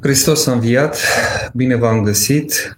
[0.00, 0.98] Hristos a înviat,
[1.54, 2.76] bine v-am găsit.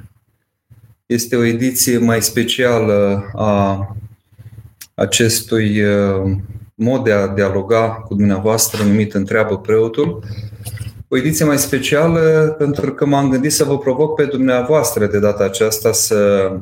[1.06, 3.96] Este o ediție mai specială a
[4.94, 6.36] acestui uh,
[6.74, 10.22] mod de a dialoga cu dumneavoastră numit Întreabă Preotul.
[11.08, 15.44] O ediție mai specială pentru că m-am gândit să vă provoc pe dumneavoastră de data
[15.44, 16.52] aceasta să,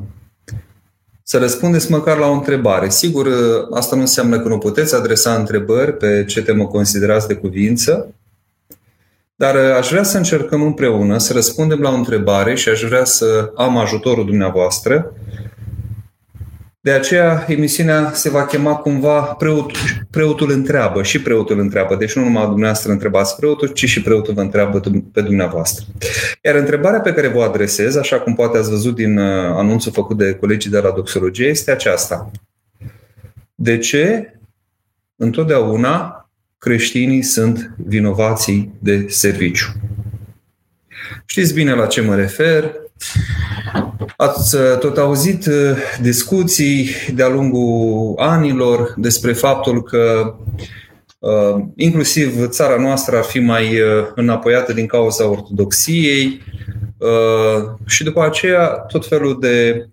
[1.23, 2.89] să răspundeți măcar la o întrebare.
[2.89, 3.33] Sigur, uh,
[3.73, 8.13] asta nu înseamnă că nu puteți adresa întrebări pe ce temă considerați de cuvință,
[9.39, 13.03] dar uh, aș vrea să încercăm împreună să răspundem la o întrebare și aș vrea
[13.03, 15.13] să am ajutorul dumneavoastră.
[16.81, 21.95] De aceea, emisiunea se va chema cumva preotul, preotul întreabă și preotul întreabă.
[21.95, 24.81] Deci nu numai dumneavoastră întrebați preotul, ci și preotul vă întreabă
[25.13, 25.85] pe dumneavoastră.
[26.43, 30.17] Iar întrebarea pe care vă adresez, așa cum poate ați văzut din uh, anunțul făcut
[30.17, 32.31] de colegii de la Doxologie, este aceasta.
[33.55, 34.33] De ce
[35.15, 36.28] întotdeauna
[36.59, 39.67] creștinii sunt vinovații de serviciu.
[41.25, 42.71] Știți bine la ce mă refer.
[44.17, 50.35] Ați uh, tot auzit uh, discuții de-a lungul anilor despre faptul că
[51.19, 53.77] uh, inclusiv țara noastră ar fi mai
[54.15, 56.41] înapoiată din cauza ortodoxiei
[57.85, 59.87] și după aceea tot felul de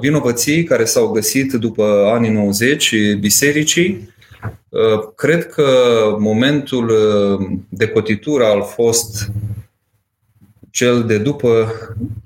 [0.00, 4.17] vinovății care s-au găsit după anii 90 bisericii Uh,
[5.14, 5.64] cred că
[6.18, 9.30] momentul uh, de cotitură a fost
[10.70, 11.72] cel de după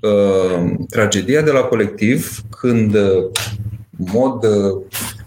[0.01, 4.81] uh, tragedia de la colectiv, când, în mod uh,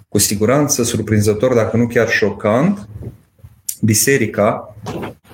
[0.09, 2.89] cu siguranță surprinzător, dacă nu chiar șocant,
[3.81, 4.77] biserica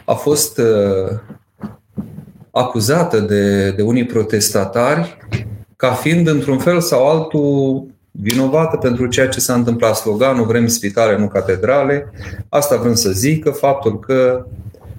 [0.05, 1.19] a fost uh,
[2.50, 5.17] acuzată de, de unii protestatari
[5.77, 9.96] ca fiind, într-un fel sau altul, vinovată pentru ceea ce s-a întâmplat.
[9.96, 12.12] Sloganul vrem spitale, nu catedrale.
[12.48, 14.46] Asta vrem să zică faptul că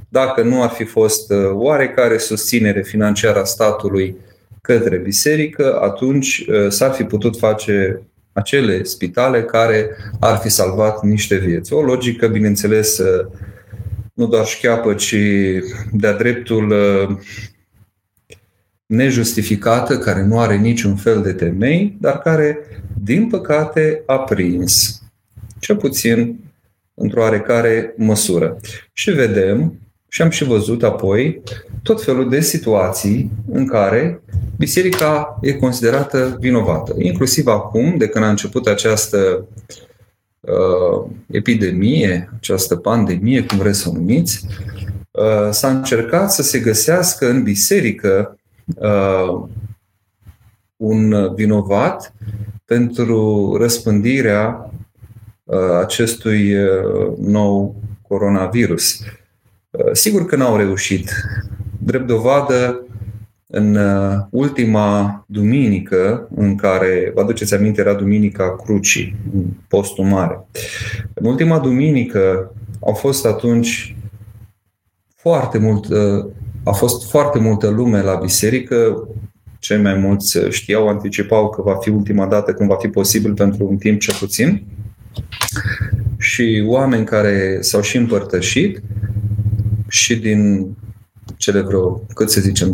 [0.09, 4.16] dacă nu ar fi fost uh, oarecare susținere financiară a statului
[4.61, 8.02] către biserică, atunci uh, s-ar fi putut face
[8.34, 11.74] acele spitale care ar fi salvat niște vieți.
[11.74, 13.25] O logică, bineînțeles, uh,
[14.13, 15.16] nu doar șcheapă, ci
[15.91, 16.74] de-a dreptul
[18.94, 22.59] nejustificată, care nu are niciun fel de temei, dar care,
[23.04, 25.02] din păcate, a prins,
[25.59, 26.40] cel puțin
[26.94, 28.58] într-o oarecare măsură.
[28.94, 29.78] Și vedem,
[30.08, 31.42] și am și văzut apoi,
[31.84, 34.22] tot felul de situații în care
[34.58, 36.96] biserica e considerată vinovată.
[36.98, 39.48] Inclusiv acum, de când a început această
[40.40, 44.46] uh, epidemie, această pandemie, cum vreți să o numiți,
[45.12, 48.38] uh, s-a încercat să se găsească în biserică
[48.75, 49.44] uh,
[50.75, 52.13] un vinovat
[52.66, 54.72] pentru răspândirea
[55.44, 57.75] uh, acestui uh, nou
[58.07, 59.00] coronavirus.
[59.69, 61.12] Uh, sigur că n-au reușit.
[61.79, 62.84] Drept dovadă,
[63.56, 69.16] în uh, ultima duminică, în care, vă aduceți aminte, era Duminica Crucii,
[69.68, 70.45] postul mare.
[71.13, 73.95] În ultima duminică au fost atunci
[75.16, 76.25] foarte mult uh,
[76.63, 79.07] a fost foarte multă lume la biserică,
[79.59, 83.68] cei mai mulți știau, anticipau că va fi ultima dată când va fi posibil pentru
[83.69, 84.63] un timp ce puțin.
[86.18, 88.81] Și oameni care s-au și împărtășit
[89.88, 90.68] și din
[91.38, 92.72] cele vreo, cât să zicem,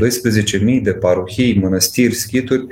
[0.77, 2.65] 12.000 de parohii, mănăstiri, schituri,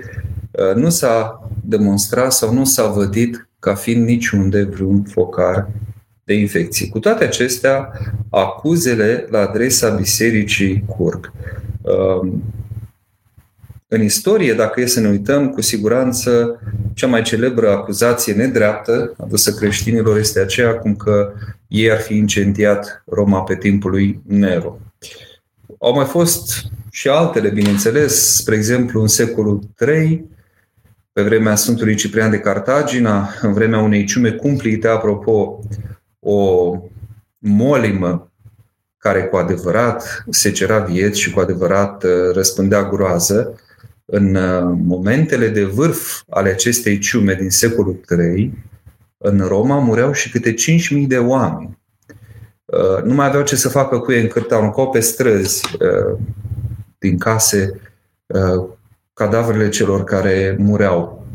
[0.76, 5.70] nu s-a demonstrat sau nu s-a vădit ca fiind niciunde vreun focar
[6.28, 6.90] de infecție.
[6.90, 7.92] Cu toate acestea,
[8.30, 11.32] acuzele la adresa bisericii curg.
[11.82, 12.44] Um,
[13.88, 16.60] în istorie, dacă e să ne uităm, cu siguranță
[16.94, 21.34] cea mai celebră acuzație nedreaptă adusă creștinilor este aceea cum că
[21.68, 24.80] ei ar fi incendiat Roma pe timpul lui Nero.
[25.80, 30.26] Au mai fost și altele, bineînțeles, spre exemplu în secolul III,
[31.12, 35.60] pe vremea Sfântului Ciprian de Cartagina, în vremea unei ciume cumplite, apropo,
[36.30, 36.74] o
[37.38, 38.32] molimă
[38.98, 43.60] care cu adevărat se cera vieți și cu adevărat uh, răspândea groază,
[44.06, 48.66] în uh, momentele de vârf ale acestei ciume din secolul III,
[49.18, 51.78] în Roma mureau și câte 5.000 de oameni.
[52.66, 55.78] Uh, nu mai aveau ce să facă cu ei încât aruncau pe străzi
[56.98, 57.82] din case
[59.14, 61.27] cadavrele celor care mureau.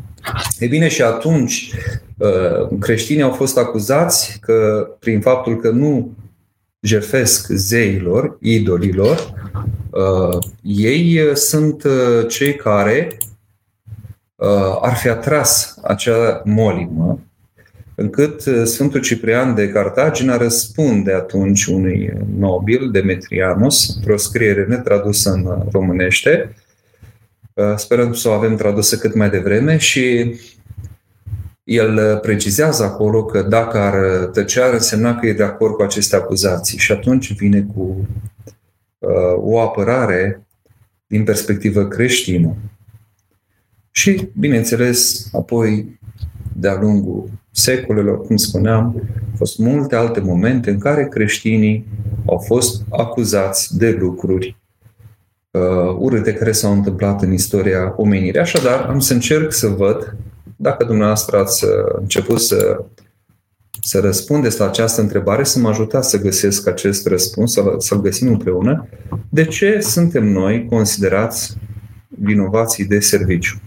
[0.58, 1.72] E bine, și atunci
[2.18, 6.16] uh, creștinii au fost acuzați că prin faptul că nu
[6.80, 9.34] jerfesc zeilor, idolilor,
[9.90, 13.16] uh, ei sunt uh, cei care
[14.80, 17.20] ar fi atras acea molimă
[17.94, 25.68] încât uh, Sfântul Ciprian de Cartagina răspunde atunci unui nobil, Demetrianus, într-o scriere netradusă în
[25.72, 26.61] românește, uh,
[27.76, 30.34] sperăm să o avem tradusă cât mai devreme și
[31.64, 36.16] el precizează acolo că dacă ar tăcea, ar însemna că e de acord cu aceste
[36.16, 38.08] acuzații și atunci vine cu
[38.98, 40.46] uh, o apărare
[41.06, 42.56] din perspectivă creștină.
[43.90, 45.98] Și, bineînțeles, apoi,
[46.52, 48.84] de-a lungul secolelor, cum spuneam,
[49.30, 51.86] au fost multe alte momente în care creștinii
[52.26, 54.61] au fost acuzați de lucruri uh,
[55.98, 58.40] urâte care s-au întâmplat în istoria omenirii.
[58.40, 60.16] Așadar, am să încerc să văd
[60.56, 61.70] dacă dumneavoastră ați uh,
[62.00, 62.84] început să,
[63.82, 68.28] să răspundeți la această întrebare, să mă ajutați să găsesc acest răspuns, să, să-l găsim
[68.28, 68.88] împreună,
[69.28, 71.56] de ce suntem noi considerați
[72.08, 73.60] vinovații de serviciu?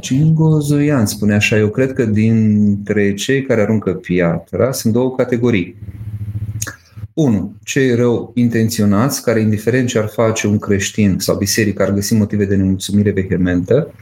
[0.00, 5.76] Cingo Zoian spune așa, eu cred că dintre cei care aruncă piatra sunt două categorii.
[7.22, 12.14] Unu, Cei rău intenționați, care indiferent ce ar face un creștin sau biserică, ar găsi
[12.14, 13.94] motive de nemulțumire vehementă,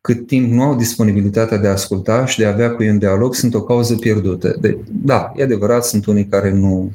[0.00, 2.98] cât timp nu au disponibilitatea de a asculta și de a avea cu ei un
[2.98, 4.56] dialog, sunt o cauză pierdută.
[4.60, 6.92] De, da, e adevărat, sunt unii care nu...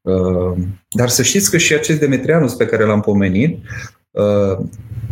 [0.00, 0.56] Uh,
[0.88, 3.58] dar să știți că și acest Demetrianus pe care l-am pomenit,
[4.10, 4.64] uh,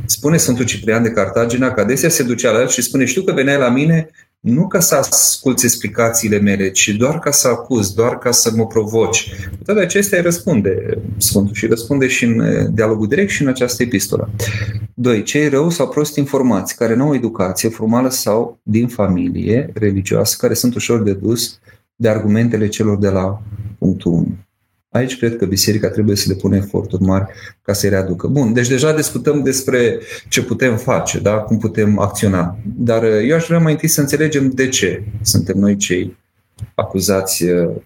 [0.05, 3.33] spune Sfântul Ciprian de Cartagina că adesea se ducea la el și spune, știu că
[3.33, 8.19] veneai la mine nu ca să asculți explicațiile mele, ci doar ca să acuz, doar
[8.19, 9.31] ca să mă provoci.
[9.59, 13.49] Cu toate acestea îi răspunde Sfântul și răspunde și în eh, dialogul direct și în
[13.49, 14.31] această epistolă.
[14.95, 20.37] Doi, Cei rău sau prost informați, care nu au educație formală sau din familie religioasă,
[20.39, 21.59] care sunt ușor de dus
[21.97, 23.43] de argumentele celor de la
[23.79, 24.37] punctul 1.
[24.91, 27.27] Aici cred că biserica trebuie să depune eforturi mari
[27.63, 28.27] ca să-i readucă.
[28.27, 31.37] Bun, deci deja discutăm despre ce putem face, da?
[31.37, 32.59] cum putem acționa.
[32.65, 36.17] Dar uh, eu aș vrea mai întâi să înțelegem de ce suntem noi cei
[36.75, 37.77] acuzați, uh,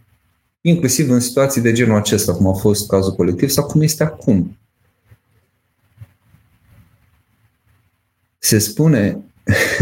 [0.60, 4.58] inclusiv în situații de genul acesta, cum a fost cazul colectiv sau cum este acum.
[8.38, 9.18] Se spune,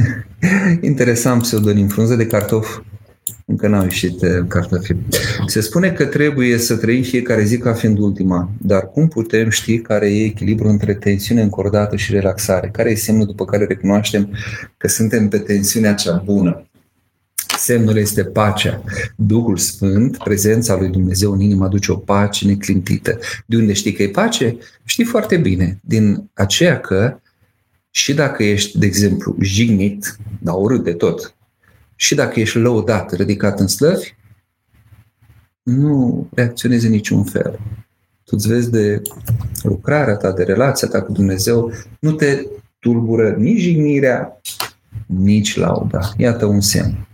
[0.80, 2.80] interesant pseudonim, frunză de cartof
[3.46, 4.94] încă n-au ieșit eh, cartofi.
[5.46, 9.78] Se spune că trebuie să trăim fiecare zi ca fiind ultima, dar cum putem ști
[9.78, 12.68] care e echilibru între tensiune încordată și relaxare?
[12.72, 14.30] Care e semnul după care recunoaștem
[14.76, 16.66] că suntem pe tensiunea cea bună?
[17.58, 18.82] Semnul este pacea.
[19.16, 23.18] Duhul Sfânt, prezența lui Dumnezeu în inimă, aduce o pace neclintită.
[23.46, 24.56] De unde știi că e pace?
[24.84, 25.80] Știi foarte bine.
[25.82, 27.16] Din aceea că
[27.90, 31.34] și dacă ești, de exemplu, jignit, dar urât de tot,
[31.96, 34.14] și dacă ești lăudat, ridicat în slăvi,
[35.62, 37.58] nu reacționezi în niciun fel.
[38.24, 39.02] Tu îți vezi de
[39.62, 42.46] lucrarea ta, de relația ta cu Dumnezeu, nu te
[42.78, 44.40] tulbură nici jignirea,
[45.06, 46.12] nici lauda.
[46.16, 47.06] Iată un semn.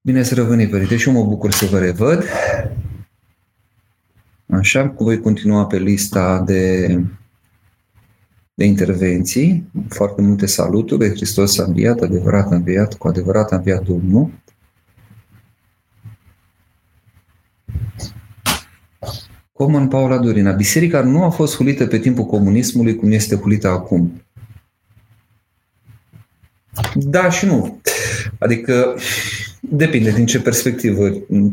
[0.00, 2.24] Bine să revenim, Părinte, și eu mă bucur să vă revăd.
[4.46, 7.00] Așa, voi continua pe lista de
[8.58, 13.84] de intervenții, foarte multe saluturi, Hristos a înviat, adevărat a înviat, cu adevărat a înviat
[13.84, 14.30] Domnul.
[19.52, 20.52] Coman Paula Dorina.
[20.52, 24.22] Biserica nu a fost hulită pe timpul comunismului cum este hulită acum.
[26.94, 27.80] Da și nu.
[28.38, 28.96] Adică
[29.60, 31.08] depinde din ce perspectivă,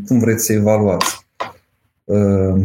[0.06, 1.26] cum vreți să evaluați.
[2.04, 2.64] Uh,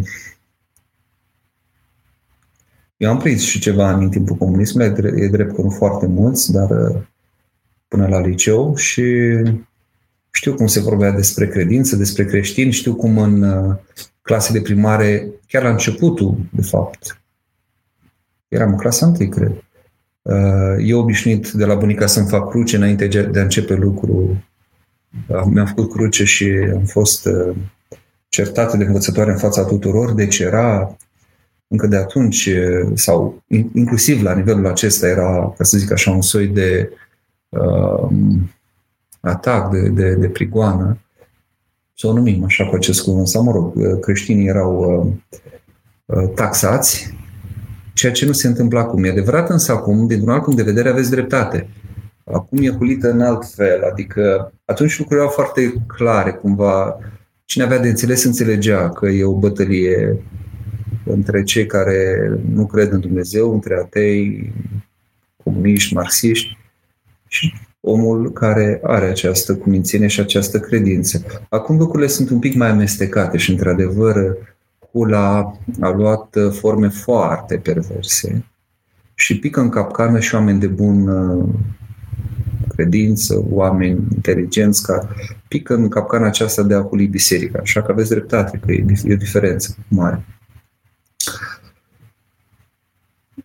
[2.99, 6.69] eu am prins și ceva în timpul comunismului, e drept că nu foarte mulți, dar
[6.69, 7.01] uh,
[7.87, 9.03] până la liceu și
[10.31, 13.75] știu cum se vorbea despre credință, despre creștini, știu cum în uh,
[14.21, 17.21] clasele primare, chiar la începutul, de fapt,
[18.47, 19.63] eram în clasa întâi, cred.
[20.21, 24.44] Uh, eu obișnuit de la bunica să-mi fac cruce înainte de a începe lucru.
[25.45, 27.27] Mi-am făcut cruce și am fost
[28.27, 30.97] certat de învățătoare în fața tuturor, deci era
[31.71, 32.49] încă de atunci,
[32.94, 36.90] sau inclusiv la nivelul acesta era, ca să zic așa, un soi de
[37.49, 38.09] uh,
[39.19, 40.97] atac, de, de, de prigoană,
[41.95, 45.14] să o numim așa cu acest cuvânt, sau mă rog, creștinii erau
[46.06, 47.18] uh, taxați,
[47.94, 49.04] ceea ce nu se întâmplă acum.
[49.04, 51.69] E adevărat însă acum, dintr-un alt punct de vedere, aveți dreptate.
[52.23, 56.99] Acum e hulită în alt fel, adică atunci lucrurile erau foarte clare, cumva,
[57.45, 60.23] cine avea de înțeles înțelegea că e o bătălie
[61.11, 64.54] între cei care nu cred în Dumnezeu, între atei,
[65.44, 66.57] comuniști, marxiști
[67.28, 71.23] și omul care are această cumințenie și această credință.
[71.49, 74.37] Acum lucrurile sunt un pic mai amestecate și, într-adevăr,
[74.92, 78.45] Hula a luat forme foarte perverse
[79.13, 81.09] și pică în capcană și oameni de bun
[82.75, 85.07] credință, oameni inteligenți care
[85.47, 87.59] pică în capcana aceasta de a huli biserica.
[87.61, 90.25] Așa că aveți dreptate, că e, e o diferență mare.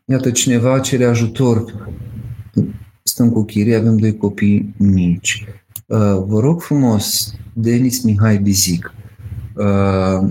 [0.04, 1.88] Iată, cineva cere ajutor.
[3.02, 5.44] Stăm cu chirie, avem doi copii mici.
[5.86, 8.94] Uh, vă rog frumos, Denis Mihai Bizic,
[9.54, 10.30] uh,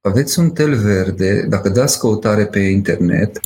[0.00, 3.40] aveți un tel verde, dacă dați căutare pe internet,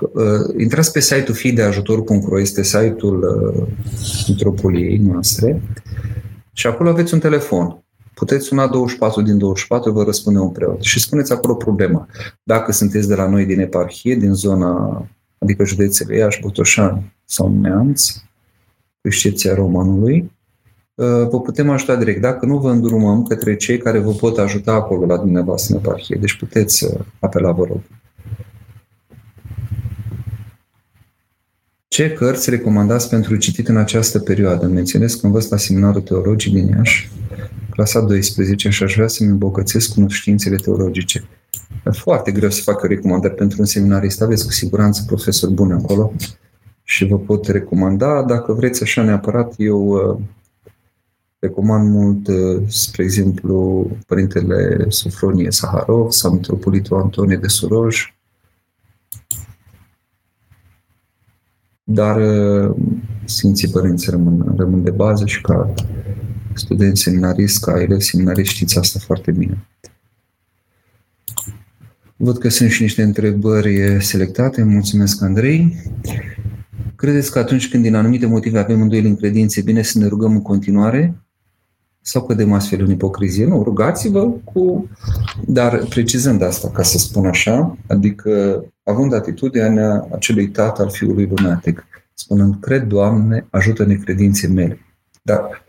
[0.00, 3.66] uh, intrați pe site-ul fi de ajutor.ro, este site-ul uh,
[4.28, 5.62] metropoliei noastre
[6.52, 7.85] și acolo aveți un telefon.
[8.18, 12.08] Puteți suna 24 din 24, vă răspunde un preot și spuneți acolo problema.
[12.42, 15.06] Dacă sunteți de la noi din eparhie, din zona,
[15.38, 18.10] adică județele Iași, Botoșani sau Neamț,
[19.00, 20.30] cu excepția Romanului,
[20.96, 22.20] Uh, vă putem ajuta direct.
[22.20, 26.16] Dacă nu, vă îndrumăm către cei care vă pot ajuta acolo la dumneavoastră în eparhie.
[26.20, 27.80] Deci puteți uh, apela, vă rog.
[31.88, 34.66] Ce cărți recomandați pentru citit în această perioadă?
[34.66, 37.10] Menționez că învăț la seminarul teologic din Iași,
[37.76, 41.28] clasa 12, și aș vrea să-mi îmbogățesc cunoștințele teologice.
[41.86, 44.22] E foarte greu să fac recomandări pentru un seminarist.
[44.22, 46.12] Aveți cu siguranță profesori buni acolo
[46.82, 48.22] și vă pot recomanda.
[48.22, 50.18] Dacă vreți așa neapărat, eu uh,
[51.38, 58.14] Recomand mult, uh, spre exemplu, Părintele Sofronie Saharov sau Metropolitul Antonie de Suroj.
[61.82, 62.76] Dar uh,
[63.24, 65.74] Sfinții Părinți rămân, rămân de bază și ca
[66.58, 69.66] studenți seminarist, ca elevi seminarist, știți asta foarte bine.
[72.16, 74.62] Văd că sunt și niște întrebări selectate.
[74.62, 75.76] Mulțumesc, Andrei.
[76.96, 80.32] Credeți că atunci când din anumite motive avem îndoieli în credințe, bine să ne rugăm
[80.32, 81.14] în continuare?
[82.06, 83.46] sau cădem astfel în ipocrizie.
[83.46, 84.88] Nu, rugați-vă cu...
[85.46, 91.86] Dar precizând asta, ca să spun așa, adică având atitudinea acelui tată al fiului lunatic,
[92.14, 94.78] spunând, cred, Doamne, ajută-ne credințe mele.
[95.22, 95.64] Dar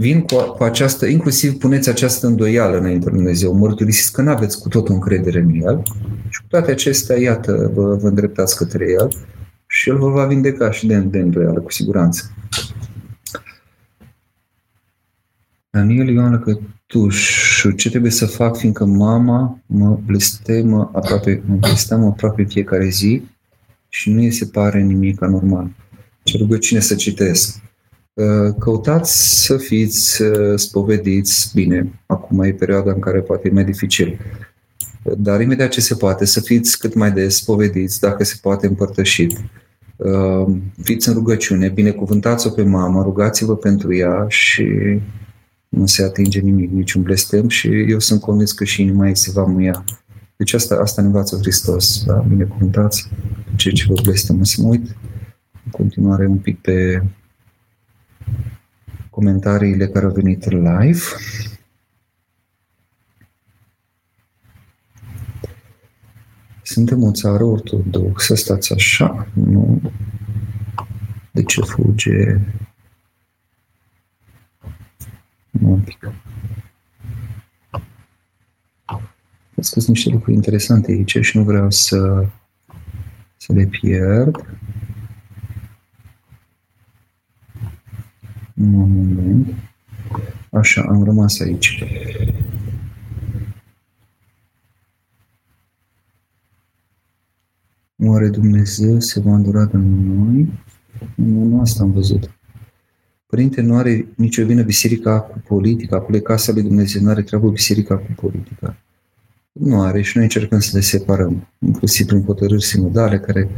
[0.00, 4.60] vin cu, cu această, inclusiv puneți această îndoială înainte lui Dumnezeu, mărturisiți că nu aveți
[4.60, 5.82] cu totul încredere în El
[6.28, 9.08] și cu toate acestea, iată, vă, vă îndreptați către El
[9.66, 12.34] și El vă va vindeca și de, de îndoială, cu siguranță.
[15.70, 22.44] Daniel Ioana Cătușu, ce trebuie să fac, fiindcă mama mă blestemă aproape, mă blestemă aproape
[22.44, 23.22] fiecare zi
[23.88, 25.70] și nu îi se pare nimic anormal.
[26.22, 27.69] Ce rugăciune să citesc.
[28.20, 32.00] Uh, căutați să fiți uh, spovediți bine.
[32.06, 34.18] Acum e perioada în care poate e mai dificil.
[35.18, 39.40] Dar imediat ce se poate, să fiți cât mai des spovediți, dacă se poate împărtășit.
[39.96, 44.98] Uh, fiți în rugăciune, binecuvântați-o pe mama, rugați-vă pentru ea și
[45.68, 49.30] nu se atinge nimic, niciun blestem și eu sunt convins că și inima ei se
[49.30, 49.84] va muia.
[50.36, 52.24] Deci asta, asta ne învață Hristos, da?
[52.28, 53.08] binecuvântați
[53.56, 54.42] ceea ce vă blestem.
[54.42, 54.86] Să mă uit
[55.64, 57.02] în continuare un pic pe
[59.10, 61.02] comentariile care au venit live.
[66.62, 69.92] Suntem o țară ortodoxă, stați așa, nu?
[71.30, 72.38] De ce fuge
[75.62, 76.12] un pic.
[79.60, 82.26] Sunt niște lucruri interesante aici și nu vreau să,
[83.36, 84.44] să le pierd.
[88.60, 89.54] Un moment.
[90.50, 91.84] Așa, am rămas aici.
[97.96, 100.52] Oare Dumnezeu se va îndura de noi?
[101.14, 102.30] Nu, nu asta am văzut.
[103.26, 107.22] Părinte, nu are nicio vină biserica cu politica, acolo e casa lui Dumnezeu, nu are
[107.22, 108.76] treabă biserica cu politica.
[109.52, 113.48] Nu are și noi încercăm să le separăm, inclusiv prin hotărâri sinodale care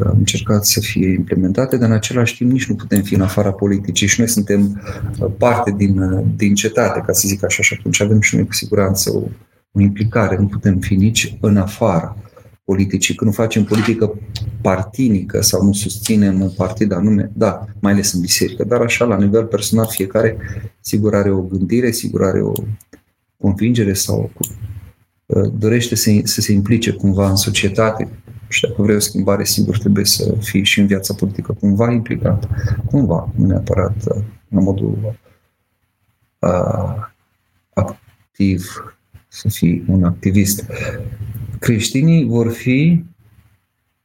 [0.00, 3.52] am încercat să fie implementate, dar în același timp nici nu putem fi în afara
[3.52, 4.82] politicii și noi suntem
[5.20, 8.46] uh, parte din, uh, din cetate, ca să zic așa, și atunci avem și noi
[8.46, 9.22] cu siguranță o,
[9.72, 12.16] o implicare, nu putem fi nici în afara
[12.64, 14.18] politicii, când nu facem politică
[14.60, 19.16] partinică sau nu susținem un partid anume, da, mai ales în biserică, dar așa, la
[19.16, 20.36] nivel personal, fiecare
[20.80, 22.52] sigur are o gândire, sigur are o
[23.36, 24.30] convingere sau
[25.26, 28.08] uh, dorește să, să se implice cumva în societate
[28.52, 32.48] și dacă vrei o schimbare, sigur trebuie să fii și în viața politică cumva implicat,
[32.84, 35.16] cumva, nu neapărat uh, în modul
[36.38, 36.94] uh,
[37.74, 38.94] activ,
[39.28, 40.64] să fii un activist
[41.62, 43.04] creștinii vor fi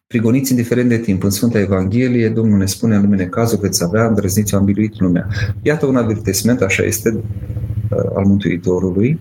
[0.07, 1.23] prigoniți indiferent de timp.
[1.23, 5.27] În Sfânta Evanghelie, Domnul ne spune în lumine cazul veți avea îndrăzniți am biruit lumea.
[5.61, 9.19] Iată un avertisment, așa este, uh, al Mântuitorului.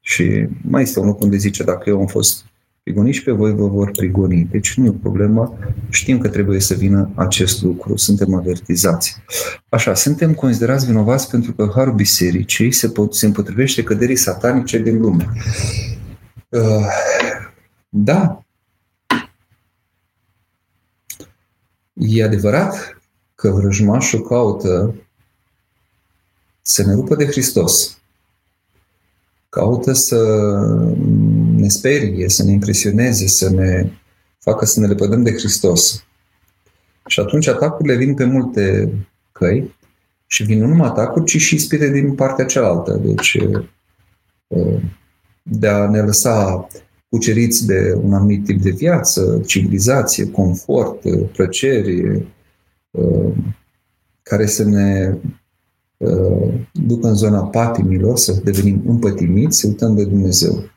[0.00, 2.44] Și mai este un loc unde zice, dacă eu am fost
[2.88, 4.48] prigoniți pe voi vă vor prigoni.
[4.50, 9.16] Deci nu e o problemă, știm că trebuie să vină acest lucru, suntem avertizați.
[9.68, 15.00] Așa, suntem considerați vinovați pentru că Harul Bisericii se, pot, se împotrivește căderii satanice din
[15.00, 15.28] lume.
[16.48, 16.86] Uh,
[17.88, 18.42] da,
[21.92, 23.00] e adevărat
[23.34, 24.94] că vrăjmașul caută
[26.62, 27.97] să ne rupă de Hristos.
[29.48, 30.50] Caută să
[31.56, 33.90] ne sperie, să ne impresioneze, să ne
[34.38, 36.04] facă să ne lepădăm de Hristos.
[37.06, 38.92] Și atunci atacurile vin pe multe
[39.32, 39.76] căi
[40.26, 43.00] și vin nu numai atacuri, ci și ispite din partea cealaltă.
[43.04, 43.38] Deci,
[45.42, 46.66] de a ne lăsa
[47.08, 51.02] cuceriți de un anumit tip de viață, civilizație, confort,
[51.32, 52.26] plăceri,
[54.22, 55.14] care să ne
[56.72, 60.70] ducă în zona patimilor, să devenim împătimiți, să uităm de Dumnezeu.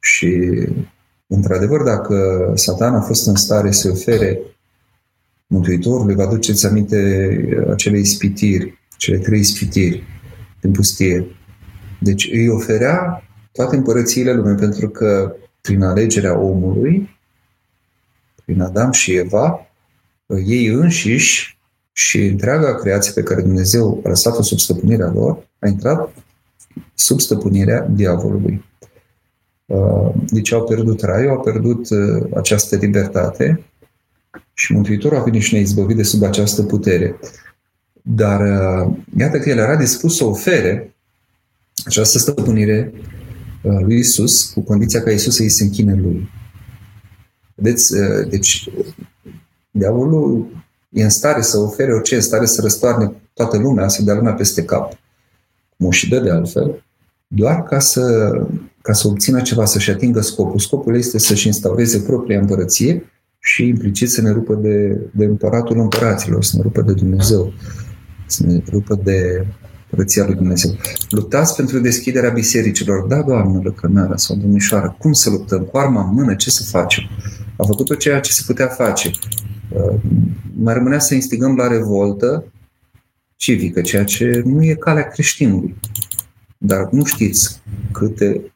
[0.00, 0.50] Și,
[1.26, 4.40] într-adevăr, dacă Satan a fost în stare să ofere
[5.46, 10.02] Mântuitorului, vă aduceți aminte acele ispitiri, cele trei ispitiri
[10.60, 11.26] din pustie.
[12.00, 17.18] Deci îi oferea toate împărățiile lumii, pentru că prin alegerea omului,
[18.44, 19.66] prin Adam și Eva,
[20.46, 21.58] ei înșiși
[21.92, 26.14] și întreaga creație pe care Dumnezeu a lăsat-o sub stăpânirea lor, a intrat
[26.94, 28.64] sub stăpânirea diavolului.
[29.66, 33.64] Uh, deci au pierdut raiul, au pierdut uh, această libertate
[34.52, 37.18] și Mântuitorul a venit și ne-a izbăvit de sub această putere.
[38.02, 40.94] Dar uh, iată că el era dispus să ofere
[41.84, 42.92] această stăpânire
[43.62, 46.30] lui Isus, cu condiția ca Isus să îi se închine lui.
[47.54, 47.94] Vedeți?
[48.28, 48.68] Deci,
[49.70, 50.46] diavolul
[50.90, 54.32] e în stare să ofere orice, în stare să răstoarne toată lumea, să dea lumea
[54.32, 54.92] peste cap,
[55.76, 56.84] cum o și dă de altfel,
[57.26, 58.32] doar ca să,
[58.82, 60.58] ca să obțină ceva, să-și atingă scopul.
[60.58, 66.44] Scopul este să-și instaureze propria împărăție și implicit să ne rupă de, de împăratul împăraților,
[66.44, 67.52] să ne rupă de Dumnezeu,
[68.26, 69.46] să ne rupă de
[69.90, 70.70] Răția lui Dumnezeu.
[71.10, 73.06] Luptați pentru deschiderea bisericilor.
[73.06, 75.62] Da, doamnă, lăcănara sau domnișoară, cum să luptăm?
[75.62, 77.04] Cu arma în mână, ce să facem?
[77.56, 79.10] A făcut tot ceea ce se putea face.
[79.72, 80.00] Uh,
[80.54, 82.44] mai rămânea să instigăm la revoltă
[83.36, 85.76] civică, ceea ce nu e calea creștinului.
[86.58, 88.52] Dar nu știți câte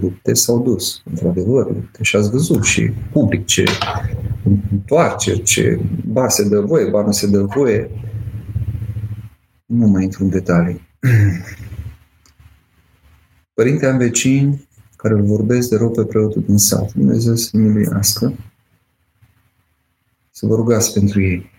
[0.00, 2.02] lupte s-au dus, într-adevăr, lupte.
[2.02, 3.64] Și ați văzut și public ce
[4.70, 7.90] întoarce, ce ba se dă voie, ba nu se dă voie.
[9.66, 10.80] Nu mai intru în detalii.
[13.54, 16.92] Părinte, am vecini care îl vorbesc de rău pe preotul din sat.
[16.92, 18.34] Dumnezeu să miluiască
[20.44, 21.50] să vă rugați pentru ei.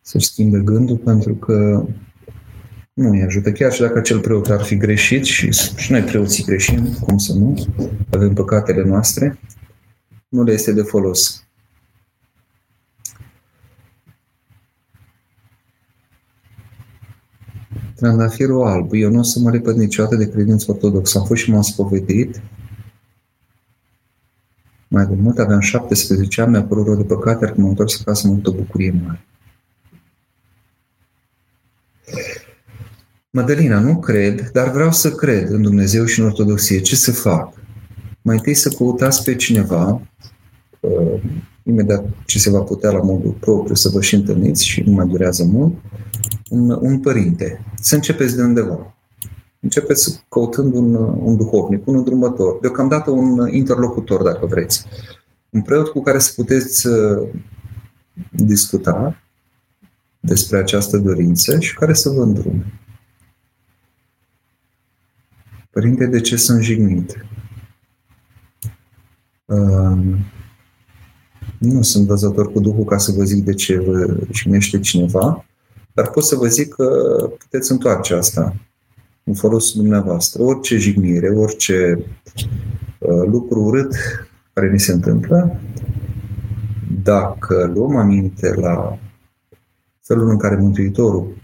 [0.00, 1.84] Să-și schimbe gândul pentru că
[2.92, 3.52] nu îi ajută.
[3.52, 7.34] Chiar și dacă acel preot ar fi greșit și, și noi preoții greșim, cum să
[7.34, 7.66] nu,
[8.10, 9.38] avem păcatele noastre,
[10.28, 11.42] nu le este de folos.
[17.94, 18.92] Trandafirul alb.
[18.92, 21.18] Eu nu o să mă repăd niciodată de credință ortodoxă.
[21.18, 22.40] Am fost și m-am spovedit
[24.88, 28.26] mai de mult, aveam 17 ani, mi-a părut rău de păcate, ar m-am întors acasă,
[28.26, 29.26] am avut o bucurie mare.
[33.30, 36.80] Madalina, nu cred, dar vreau să cred în Dumnezeu și în Ortodoxie.
[36.80, 37.52] Ce să fac?
[38.22, 40.00] Mai întâi să căutați pe cineva,
[40.80, 41.22] uh,
[41.62, 45.06] imediat ce se va putea la modul propriu să vă și întâlniți și nu mai
[45.06, 45.74] durează mult,
[46.50, 47.64] un, un părinte.
[47.80, 48.97] Să începeți de undeva
[49.60, 54.84] începeți căutând un, un duhovnic, un îndrumător, deocamdată un interlocutor, dacă vreți.
[55.50, 57.28] Un preot cu care să puteți uh,
[58.30, 59.22] discuta
[60.20, 62.80] despre această dorință și care să vă îndrume.
[65.70, 67.26] Părinte, de ce sunt jignit?
[69.44, 70.16] Uh,
[71.58, 75.44] nu sunt văzător cu Duhul ca să vă zic de ce vă jignește cineva,
[75.92, 76.86] dar pot să vă zic că
[77.38, 78.56] puteți întoarce asta
[79.28, 80.42] în folosul dumneavoastră.
[80.42, 82.04] Orice jignire, orice
[82.98, 83.94] uh, lucru urât
[84.52, 85.60] care ni se întâmplă,
[87.02, 88.98] dacă luăm aminte la
[90.02, 91.36] felul în care Mântuitorul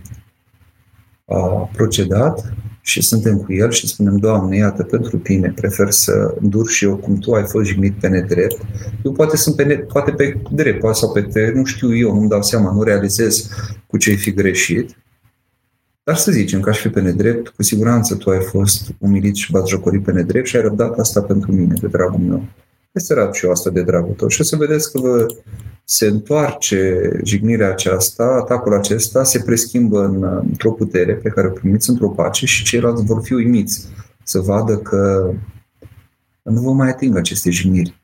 [1.25, 6.69] a procedat și suntem cu El și spunem, Doamne, iată, pentru Tine prefer să îndur
[6.69, 8.61] și eu cum Tu ai fost jignit pe nedrept.
[9.05, 12.15] Eu poate sunt pe, ne, poate pe drept, poate sau pe te, nu știu eu,
[12.15, 13.49] nu-mi dau seama, nu realizez
[13.87, 14.97] cu ce ai fi greșit,
[16.05, 19.53] dar să zicem că aș fi pe nedrept, cu siguranță tu ai fost umilit și
[19.67, 22.45] jocorit pe nedrept și ai răbdat asta pentru mine, de dragul meu.
[22.93, 24.29] Este rad și eu asta de dragul tău.
[24.29, 25.27] Și o să vedeți că vă
[25.85, 31.91] se întoarce jignirea aceasta, atacul acesta se preschimbă în, într-o putere pe care o primiți
[31.91, 33.87] într-o pace și ceilalți vor fi uimiți
[34.23, 35.31] să vadă că
[36.43, 38.03] nu vă mai ating aceste jigniri.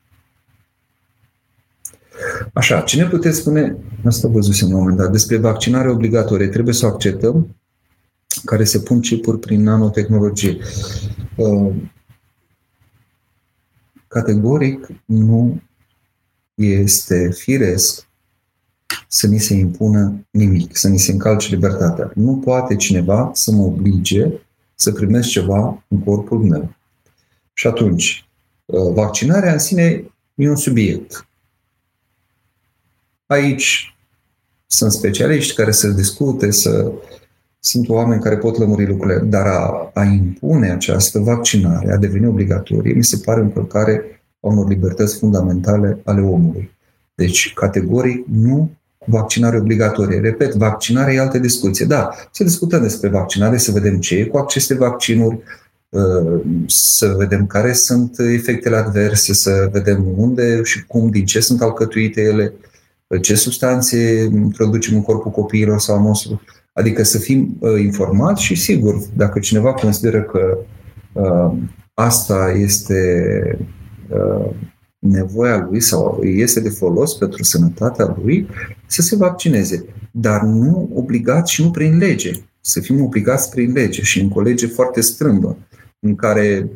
[2.53, 6.47] Așa, ce ne puteți spune, asta văzusem la un moment dat, despre vaccinare obligatorie.
[6.47, 7.55] Trebuie să o acceptăm,
[8.45, 10.57] care se pun chipuri prin nanotehnologie.
[11.35, 11.73] Uh,
[14.07, 15.61] categoric nu
[16.53, 18.07] este firesc
[19.07, 22.11] să ni se impună nimic, să ni se încalce libertatea.
[22.15, 24.31] Nu poate cineva să mă oblige
[24.75, 26.75] să primesc ceva în corpul meu.
[27.53, 28.29] Și atunci,
[28.65, 31.27] uh, vaccinarea în sine e un subiect.
[33.25, 33.95] Aici
[34.67, 36.91] sunt specialiști care să discute, să
[37.63, 42.93] sunt oameni care pot lămuri lucrurile, dar a, a impune această vaccinare, a deveni obligatorie,
[42.93, 46.71] mi se pare o încălcare a unor libertăți fundamentale ale omului.
[47.15, 48.71] Deci, categoric, nu
[49.05, 50.19] vaccinare obligatorie.
[50.19, 51.85] Repet, vaccinarea e altă discuție.
[51.85, 55.39] Da, să discutăm despre vaccinare, să vedem ce e cu aceste vaccinuri,
[55.89, 61.61] uh, să vedem care sunt efectele adverse, să vedem unde și cum, din ce sunt
[61.61, 62.53] alcătuite ele,
[63.21, 66.41] ce substanțe introducem în corpul copiilor sau al nostru.
[66.81, 70.57] Adică să fim uh, informați și sigur, dacă cineva consideră că
[71.13, 71.57] uh,
[71.93, 72.97] asta este
[74.99, 78.47] nevoia lui sau este de folos pentru sănătatea lui,
[78.87, 79.85] să se vaccineze.
[80.11, 82.31] Dar nu obligat și nu prin lege.
[82.61, 85.57] Să fim obligați prin lege și în o lege foarte strâmbă,
[85.99, 86.69] în care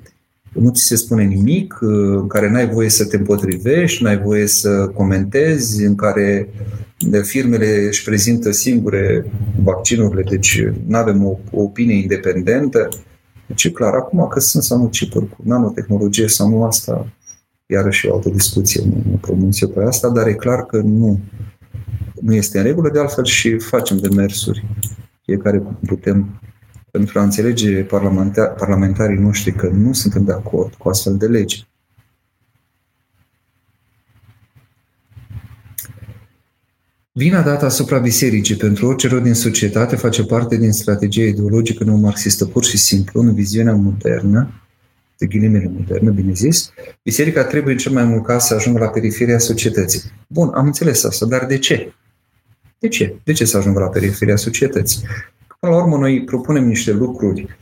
[0.54, 1.78] nu ți se spune nimic,
[2.20, 6.50] în care n-ai voie să te împotrivești, n-ai voie să comentezi, în care
[7.24, 9.26] firmele își prezintă singure
[9.64, 12.90] vaccinurile, deci nu avem o, o opinie independentă.
[13.48, 17.08] Deci, clar, acum că sunt sau nu chipuri cu nanotehnologie sau nu, asta
[17.66, 21.20] iarăși o altă discuție, nu pronunț eu pe asta, dar e clar că nu,
[22.22, 24.66] nu este în regulă, de altfel și facem demersuri,
[25.22, 26.42] fiecare putem,
[26.92, 27.82] pentru a înțelege
[28.58, 31.58] parlamentarii noștri că nu suntem de acord cu astfel de lege.
[37.18, 42.46] Vina dată asupra bisericii pentru orice rod din societate face parte din strategia ideologică neomarxistă,
[42.46, 44.62] pur și simplu, în viziunea modernă,
[45.18, 46.72] de ghilimele moderne, bine zis,
[47.04, 50.02] biserica trebuie în cel mai mult caz să ajungă la periferia societății.
[50.28, 51.94] Bun, am înțeles asta, dar de ce?
[52.80, 53.16] De ce?
[53.24, 55.02] De ce să ajungă la periferia societății?
[55.60, 57.58] Până la urmă, noi propunem niște lucruri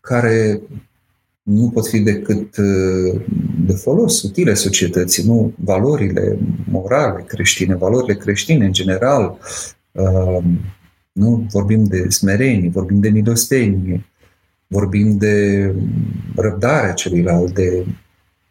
[0.00, 0.60] care
[1.44, 3.20] nu pot fi decât uh,
[3.66, 6.38] de folos, utile societății, nu valorile
[6.70, 9.38] morale creștine, valorile creștine în general.
[9.92, 10.44] Uh,
[11.12, 14.06] nu vorbim de smerenie, vorbim de milostenie,
[14.66, 15.74] vorbim de
[16.36, 17.86] răbdarea celuilalt, de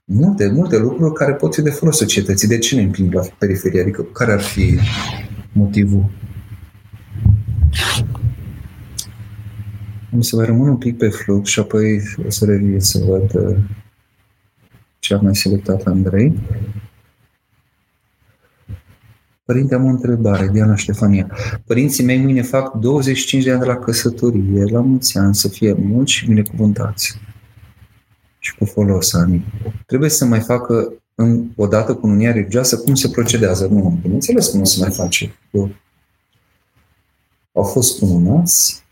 [0.05, 2.47] multe, multe lucruri care pot fi de folos societății.
[2.47, 3.81] De ce ne împing la periferie?
[3.81, 4.79] Adică care ar fi
[5.51, 6.09] motivul?
[10.13, 13.33] Am să mai rămân un pic pe flux și apoi o să revin să văd
[13.33, 13.57] uh,
[14.99, 16.39] ce a mai selectat Andrei.
[19.45, 21.31] Părinte, am o întrebare, Diana Ștefania.
[21.65, 25.73] Părinții mei mâine fac 25 de ani de la căsătorie, la mulți ani, să fie
[25.73, 27.19] mulți și binecuvântați.
[28.39, 29.45] Și cu folos, ani.
[29.85, 33.67] Trebuie să mai facă în, odată cu unia religioasă cum se procedează.
[33.67, 35.35] Nu, bineînțeles cum nu se mai face.
[35.51, 35.75] Eu.
[37.51, 38.82] Au fost cununați, uh,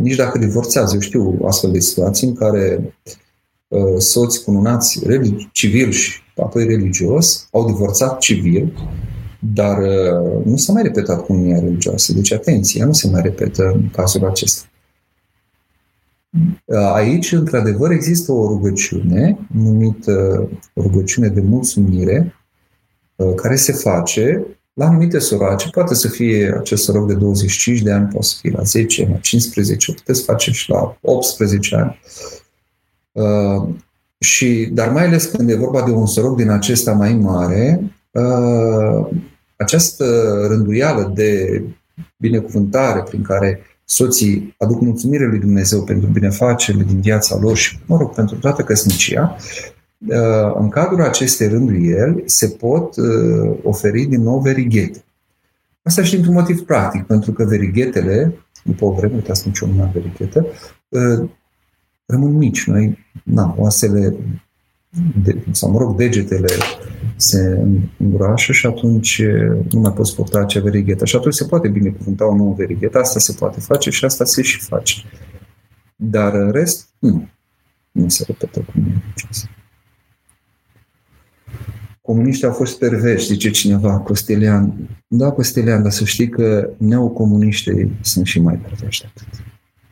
[0.00, 2.94] nici dacă divorțează, eu știu astfel de situații în care
[3.68, 5.00] uh, soți cununați
[5.52, 8.72] civil și apoi religios au divorțat civil
[9.40, 12.12] dar uh, nu s-a mai repetat cu unia religioasă.
[12.12, 14.68] Deci, atenție, nu se mai repetă în cazul acesta.
[16.64, 22.34] Uh, aici, într-adevăr, există o rugăciune numită rugăciune de mulțumire
[23.16, 25.68] uh, care se face la anumite soroace.
[25.70, 29.16] Poate să fie acest soroc de 25 de ani, poate să fie la 10, la
[29.16, 32.00] 15, puteți face și la 18 ani.
[33.12, 33.68] Uh,
[34.18, 37.80] și, dar mai ales când e vorba de un soroc din acesta mai mare,
[38.10, 39.08] uh,
[39.56, 40.04] această
[40.48, 41.62] rânduială de
[42.16, 47.96] binecuvântare prin care soții aduc mulțumire lui Dumnezeu pentru binefacerile din viața lor și, mă
[47.96, 49.78] rog, pentru toată căsnicia, uh,
[50.54, 55.04] în cadrul acestei rânduieli se pot uh, oferi din nou verighete.
[55.82, 58.34] Asta și dintr-un motiv practic, pentru că verighetele,
[58.64, 60.46] după o vreme, uitați niciuna verighetă,
[60.88, 61.30] uh,
[62.06, 62.66] rămân mici.
[62.66, 64.16] Noi, na, oasele
[65.22, 66.48] de, sau mă rog, degetele
[67.16, 69.22] se îngroașă și atunci
[69.70, 71.04] nu mai poți purta acea verighetă.
[71.04, 74.42] Și atunci se poate binecuvânta o nouă verighetă, asta se poate face și asta se
[74.42, 74.94] și face.
[75.96, 77.28] Dar în rest, nu.
[77.92, 79.59] Nu se repetă cum e
[82.10, 84.88] Comuniștii au fost perversi, zice cineva, Costelian.
[85.06, 89.28] Da, Costelian, dar să știi că neocomuniștii sunt și mai perversi atât.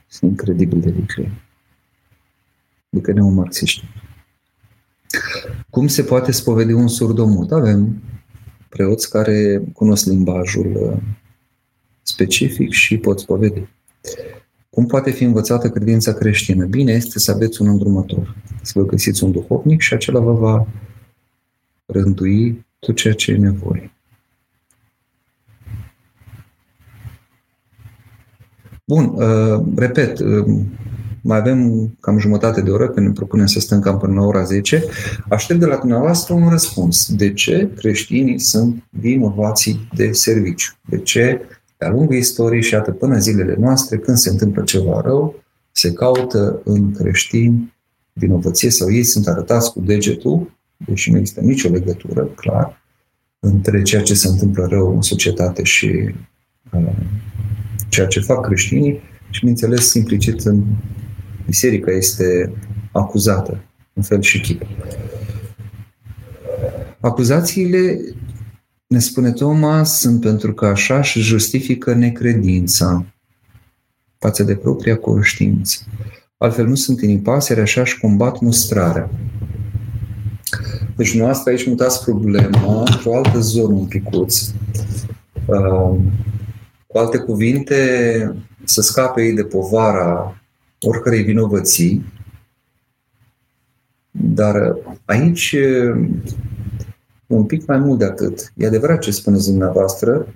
[0.08, 1.42] Sunt incredibil de vicleni
[2.92, 3.84] adică neomarxiști.
[5.70, 7.52] Cum se poate spovedi un surdomut?
[7.52, 8.02] Avem
[8.68, 11.02] preoți care cunosc limbajul uh,
[12.02, 13.66] specific și pot spovedi.
[14.70, 16.64] Cum poate fi învățată credința creștină?
[16.64, 20.66] Bine este să aveți un îndrumător, să vă găsiți un duhovnic și acela vă va
[21.92, 23.92] rândui tot ceea ce e nevoie.
[28.84, 30.46] Bun, uh, repet, uh,
[31.22, 34.42] mai avem cam jumătate de oră când ne propunem să stăm cam până la ora
[34.42, 34.84] 10.
[35.28, 37.14] Aștept de la dumneavoastră un răspuns.
[37.14, 40.72] De ce creștinii sunt vinovații de serviciu?
[40.88, 41.40] De ce,
[41.76, 45.34] de-a lungul istoriei și atât până zilele noastre, când se întâmplă ceva rău,
[45.72, 47.74] se caută în creștini
[48.12, 52.82] vinovăție sau ei sunt arătați cu degetul, deși nu există nicio legătură, clar,
[53.38, 56.14] între ceea ce se întâmplă rău în societate și
[56.72, 56.92] uh,
[57.88, 60.64] ceea ce fac creștinii și, bineînțeles, implicit în
[61.46, 62.52] biserica este
[62.92, 64.62] acuzată în fel și chip.
[67.00, 68.00] Acuzațiile,
[68.86, 73.06] ne spune Thomas, sunt pentru că așa își justifică necredința
[74.18, 75.78] față de propria conștiință.
[76.36, 79.10] Altfel nu sunt în pasăre, așa și combat mustrarea.
[80.96, 84.40] Deci noastră aici mutați problema într-o altă zonă un picuț.
[85.46, 85.96] Uh,
[86.86, 90.40] cu alte cuvinte, să scape ei de povara
[90.80, 92.04] oricărei vinovății,
[94.10, 95.56] dar aici
[97.26, 98.52] un pic mai mult de atât.
[98.56, 100.26] E adevărat ce spuneți dumneavoastră,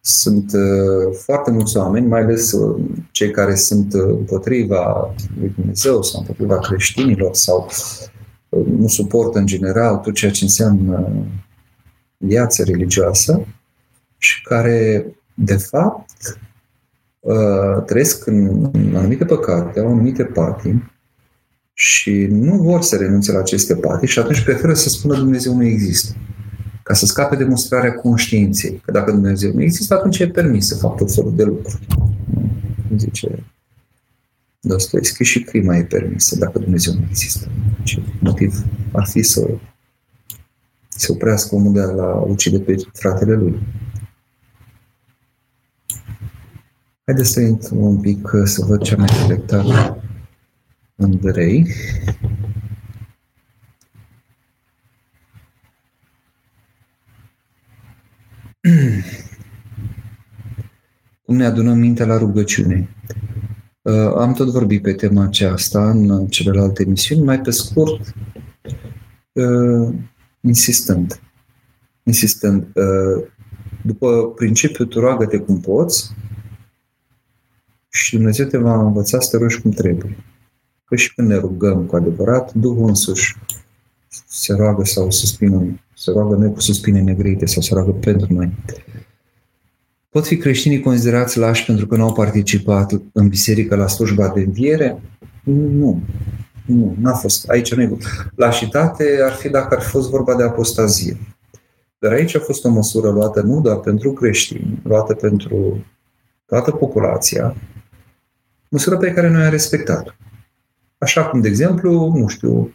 [0.00, 6.02] sunt uh, foarte mulți oameni, mai ales uh, cei care sunt uh, împotriva lui Dumnezeu
[6.02, 7.70] sau împotriva creștinilor sau
[8.48, 11.08] nu suportă în general tot ceea ce înseamnă
[12.16, 13.46] viața religioasă
[14.18, 16.38] și care, de fapt,
[17.86, 20.92] trăiesc în anumite păcate, au anumite patimi
[21.72, 25.64] și nu vor să renunțe la aceste patimi și atunci preferă să spună Dumnezeu nu
[25.64, 26.16] există
[26.82, 28.80] ca să scape de demonstrarea conștiinței.
[28.84, 31.86] Că dacă Dumnezeu nu există, atunci e permis să fac tot felul de lucruri.
[32.88, 33.44] Cum zice
[34.60, 37.50] Dostoevski, și crima e permisă dacă Dumnezeu nu există.
[37.84, 39.50] Ce motiv ar fi să
[40.88, 43.58] se oprească omul de la ucide pe fratele lui.
[47.04, 49.64] Haideți să intru un pic să văd ce am mai selectat
[50.96, 51.66] Andrei.
[61.22, 62.88] Cum ne adunăm mintea la rugăciune?
[63.88, 68.14] Uh, am tot vorbit pe tema aceasta în celelalte emisiuni, mai pe scurt,
[69.32, 69.94] uh,
[70.40, 71.20] insistând.
[72.02, 72.62] Insistând.
[72.62, 73.24] Uh,
[73.82, 76.10] după principiul tu roagă-te cum poți
[77.88, 80.24] și Dumnezeu te va învăța să te rogi cum trebuie.
[80.84, 83.36] Că și când ne rugăm cu adevărat, Duhul însuși
[84.26, 88.52] se roagă sau suspină, se roagă noi cu suspine negrite sau se roagă pentru noi.
[90.18, 94.40] Pot fi creștinii considerați lași pentru că nu au participat în biserică la slujba de
[94.40, 95.02] înviere?
[95.42, 96.02] Nu.
[96.66, 97.48] Nu, n-a fost.
[97.48, 97.96] Aici nu e.
[98.34, 101.18] Lașitate ar fi dacă ar fi fost vorba de apostazie.
[101.98, 105.84] Dar aici a fost o măsură luată nu doar pentru creștini, luată pentru
[106.46, 107.56] toată populația,
[108.68, 110.10] măsură pe care noi am respectat-o.
[110.98, 112.74] Așa cum, de exemplu, nu știu,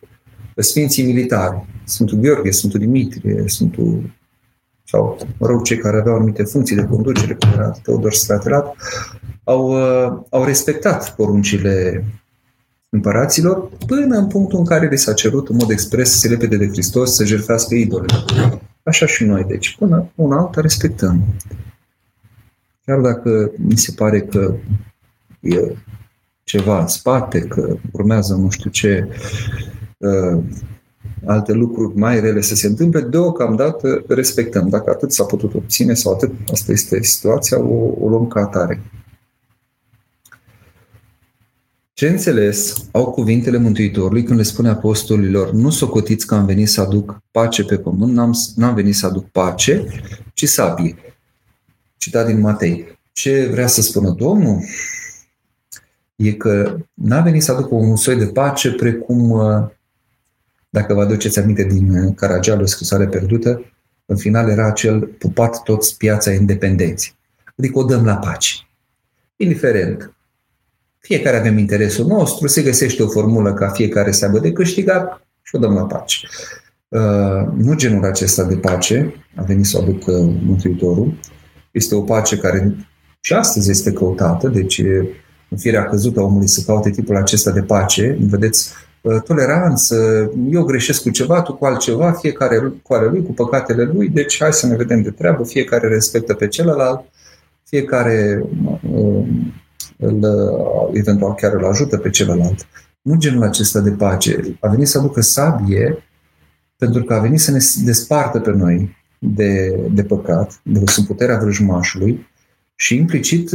[0.56, 4.14] Sfinții militari, Sfântul Gheorghe, Sfântul Dimitrie, Sfântul
[4.84, 8.76] sau, mă rog, cei care aveau anumite funcții de conducere, cum era Teodor Stratelat,
[9.44, 12.06] au, uh, au respectat poruncile
[12.90, 16.58] împăraților până în punctul în care li s-a cerut în mod expres să se lepede
[16.58, 18.14] de Hristos, să jertfească idolele.
[18.84, 21.24] Așa și noi, deci, până una alta respectăm.
[22.86, 24.54] Chiar dacă mi se pare că
[25.40, 25.76] e
[26.44, 29.08] ceva în spate, că urmează nu știu ce
[29.98, 30.44] uh,
[31.26, 34.70] alte lucruri mai rele să se întâmple, deocamdată respectăm.
[34.70, 38.82] Dacă atât s-a putut obține sau atât, asta este situația, o, o luăm ca atare.
[41.94, 46.82] Ce înțeles au cuvintele Mântuitorului când le spune apostolilor, nu socotiți că am venit să
[46.82, 49.86] aduc pace pe pământ, n-am, n-am venit să aduc pace,
[50.34, 50.96] ci sabie.
[51.98, 53.00] Citat din Matei.
[53.12, 54.60] Ce vrea să spună Domnul?
[56.16, 59.66] E că n-a venit să aducă un soi de pace precum uh,
[60.74, 63.66] dacă vă aduceți aminte din uh, Caragialul, scrisoare pierdută,
[64.06, 67.16] în final era acel pupat toți piața independenței.
[67.58, 68.54] Adică o dăm la pace.
[69.36, 70.16] Indiferent.
[71.00, 75.56] Fiecare avem interesul nostru, se găsește o formulă ca fiecare să aibă de câștigat și
[75.56, 76.18] o dăm la pace.
[76.88, 80.12] Uh, nu genul acesta de pace a venit să o aducă
[80.46, 81.20] Mântuitorul.
[81.72, 82.76] Este o pace care
[83.20, 84.82] și astăzi este căutată, deci
[85.50, 88.18] în firea căzută a omului să caute tipul acesta de pace.
[88.20, 88.93] Vedeți, uh,
[89.26, 89.96] toleranță,
[90.50, 94.38] eu greșesc cu ceva, tu cu altceva, fiecare cu ale lui, cu păcatele lui, deci
[94.40, 97.02] hai să ne vedem de treabă, fiecare respectă pe celălalt,
[97.64, 98.44] fiecare
[98.92, 99.28] uh,
[99.98, 100.26] îl,
[100.94, 102.68] eventual chiar îl ajută pe celălalt.
[103.02, 104.58] Nu genul acesta de pace.
[104.60, 106.04] A venit să aducă sabie
[106.78, 111.38] pentru că a venit să ne despartă pe noi de, de păcat, de sub puterea
[111.38, 112.28] vrăjmașului
[112.76, 113.50] și implicit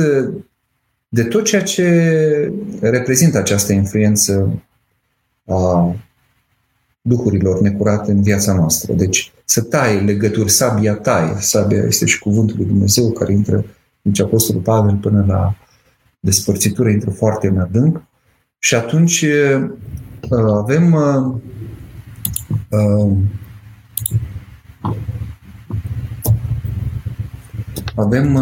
[1.08, 4.62] de tot ceea ce reprezintă această influență
[5.48, 5.94] a
[7.00, 8.92] duhurilor necurate în viața noastră.
[8.92, 11.34] Deci să taie legături, sabia taie.
[11.38, 13.64] Sabia este și cuvântul lui Dumnezeu care intră
[14.02, 15.54] în Apostolul Pavel până la
[16.20, 18.02] despărțitură, intră foarte în adânc.
[18.58, 19.24] Și atunci
[20.30, 20.94] avem
[27.94, 28.38] avem,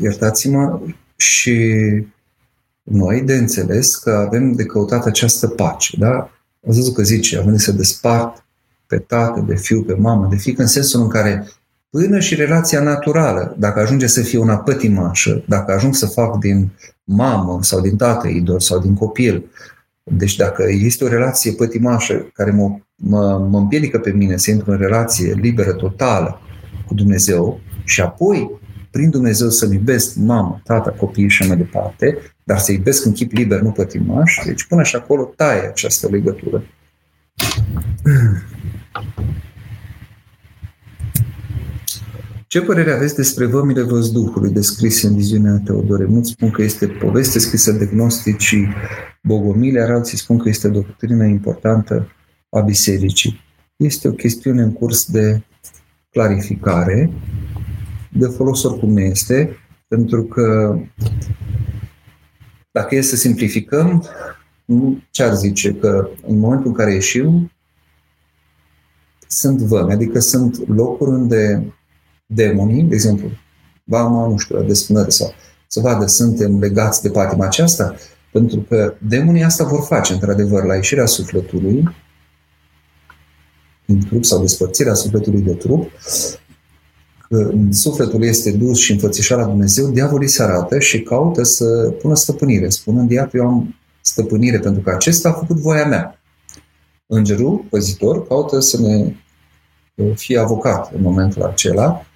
[0.00, 0.80] iertați-mă,
[1.16, 1.72] și
[2.90, 5.96] noi de înțeles că avem de căutat această pace.
[5.98, 6.30] Da?
[6.66, 8.44] Ați văzut că zice, avem să despart
[8.86, 11.48] pe tată, de fiu, pe mamă, de fică, în sensul în care
[11.90, 16.72] până și relația naturală, dacă ajunge să fie una pătimașă, dacă ajung să fac din
[17.04, 19.50] mamă sau din tată idol sau din copil,
[20.02, 24.70] deci dacă este o relație pătimașă care mă, mă, mă împiedică pe mine să intru
[24.70, 26.40] în relație liberă, totală
[26.86, 28.50] cu Dumnezeu și apoi
[28.96, 33.32] prin Dumnezeu să-L iubesc mama, tata, copiii și mai departe, dar să iubesc în chip
[33.32, 36.64] liber, nu pătimaș, deci până și acolo taie această legătură.
[42.46, 46.04] Ce părere aveți despre vămile văzduhului descrise în viziunea Teodore?
[46.04, 48.68] Mulți spun că este poveste scrisă de gnosticii
[49.22, 52.12] bogomile, alții spun că este doctrină importantă
[52.50, 53.40] a bisericii.
[53.76, 55.42] Este o chestiune în curs de
[56.10, 57.10] clarificare
[58.18, 59.56] de folos oricum nu este,
[59.88, 60.78] pentru că
[62.70, 64.04] dacă e să simplificăm,
[65.10, 65.74] ce ar zice?
[65.74, 67.52] Că în momentul în care ieșim,
[69.28, 71.74] sunt vămi, adică sunt locuri unde
[72.26, 73.28] demonii, de exemplu,
[73.84, 75.34] vama, nu știu, despunere sau
[75.66, 77.94] să vadă, suntem legați de patima aceasta,
[78.32, 81.94] pentru că demonii asta vor face, într-adevăr, la ieșirea sufletului
[83.84, 85.90] din trup sau despărțirea sufletului de trup,
[87.70, 92.68] sufletul este dus și înfățișat la Dumnezeu, diavolii se arată și caută să pună stăpânire,
[92.68, 96.20] spunând, iată, eu am stăpânire pentru că acesta a făcut voia mea.
[97.06, 99.12] Îngerul, păzitor, caută să ne
[100.14, 102.06] fie avocat în momentul acela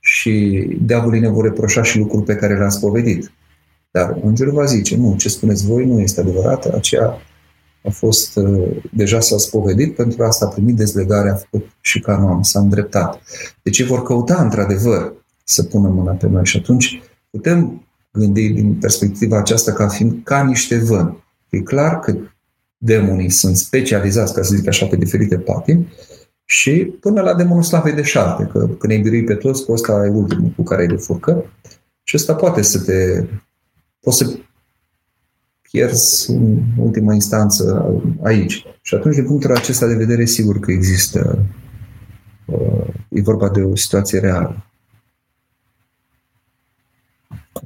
[0.00, 3.32] și diavolii ne vor reproșa și lucruri pe care le-ați povedit.
[3.90, 7.18] Dar îngerul va zice, nu, ce spuneți voi nu este adevărat, aceea
[7.84, 12.42] a fost, uh, deja s-a spovedit, pentru asta a primit dezlegarea, a făcut și canon,
[12.42, 13.22] s-a îndreptat.
[13.62, 15.12] Deci ei vor căuta, într-adevăr,
[15.44, 20.42] să pună mâna pe noi și atunci putem gândi din perspectiva aceasta ca fiind ca
[20.42, 21.24] niște vân.
[21.48, 22.16] E clar că
[22.78, 25.92] demonii sunt specializați, ca să zic așa, pe diferite patini
[26.44, 30.04] și până la demonul slavei de șarte, că când ai birui pe toți, cu ăsta
[30.06, 31.44] e ultimul cu care ai de furcă
[32.02, 33.26] și ăsta poate să te...
[34.00, 34.38] poți să
[35.74, 38.64] pierzi în ultima instanță aici.
[38.82, 41.46] Și atunci, din punctul acesta de vedere, sigur că există,
[42.44, 44.66] uh, e vorba de o situație reală.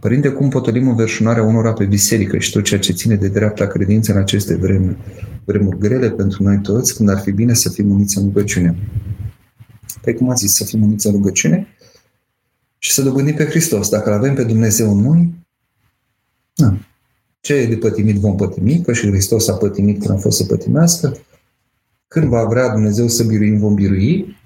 [0.00, 4.12] Părinte, cum potolim înverșunarea unora pe biserică și tot ceea ce ține de dreapta credință
[4.12, 4.96] în aceste vremuri,
[5.44, 8.78] vremuri grele pentru noi toți, când ar fi bine să fim uniți în rugăciune?
[10.00, 11.66] Păi cum ați zis, să fim uniți în rugăciune
[12.78, 13.88] și să dobândim pe Hristos.
[13.88, 15.34] Dacă îl avem pe Dumnezeu în noi,
[16.54, 16.78] na,
[17.40, 20.44] ce e de pătimit vom pătimi, că și Hristos a pătimit când a fost să
[20.44, 21.16] pătimească.
[22.08, 24.36] Când va vrea Dumnezeu să biruim, vom birui.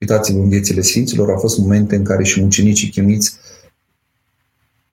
[0.00, 3.36] Uitați-vă în viețile Sfinților, au fost momente în care și mucenicii chemiți,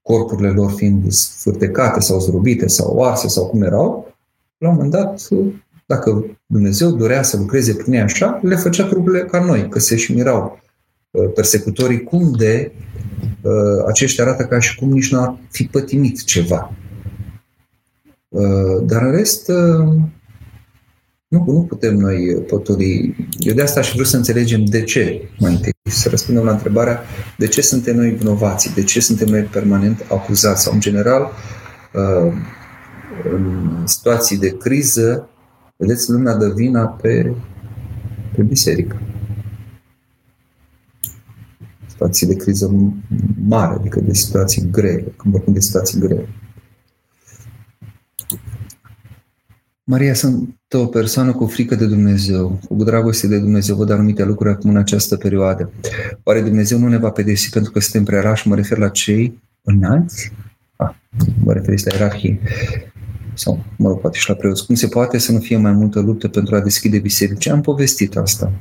[0.02, 4.14] corpurile lor fiind sfârtecate sau zdrobite sau arse sau cum erau,
[4.58, 5.28] la un moment dat,
[5.86, 9.96] dacă Dumnezeu dorea să lucreze prin ei așa, le făcea trupurile ca noi, că se
[9.96, 10.60] și mirau
[11.12, 12.72] uh, persecutorii cum de
[13.42, 16.74] uh, aceștia arată ca și cum nici nu ar fi pătimit ceva.
[18.34, 19.86] Uh, dar în rest, uh,
[21.28, 23.16] nu, nu putem noi potoli.
[23.40, 25.72] Eu de asta aș vrea să înțelegem de ce mai întâi.
[25.90, 27.02] Să răspundem la întrebarea
[27.38, 31.32] de ce suntem noi vinovați, de ce suntem noi permanent acuzați sau în general
[31.94, 32.34] uh,
[33.34, 35.30] în situații de criză,
[35.78, 37.34] vedeți, lumea dă vina pe,
[38.36, 39.02] pe biserică.
[41.88, 42.94] Situații de criză
[43.48, 46.28] mare, adică de situații grele, când vorbim de situații grele.
[49.86, 54.54] Maria, sunt o persoană cu frică de Dumnezeu, cu dragoste de Dumnezeu, văd anumite lucruri
[54.54, 55.72] acum în această perioadă.
[56.24, 58.48] Oare Dumnezeu nu ne va pedepsi pentru că suntem prearași?
[58.48, 60.32] Mă refer la cei înalți?
[60.76, 60.96] Ah,
[61.44, 62.40] Mă referiți la ierarhie
[63.34, 64.66] sau, mă rog, poate și la preoți.
[64.66, 67.48] Cum se poate să nu fie mai multă luptă pentru a deschide biserici?
[67.48, 68.52] Am povestit asta.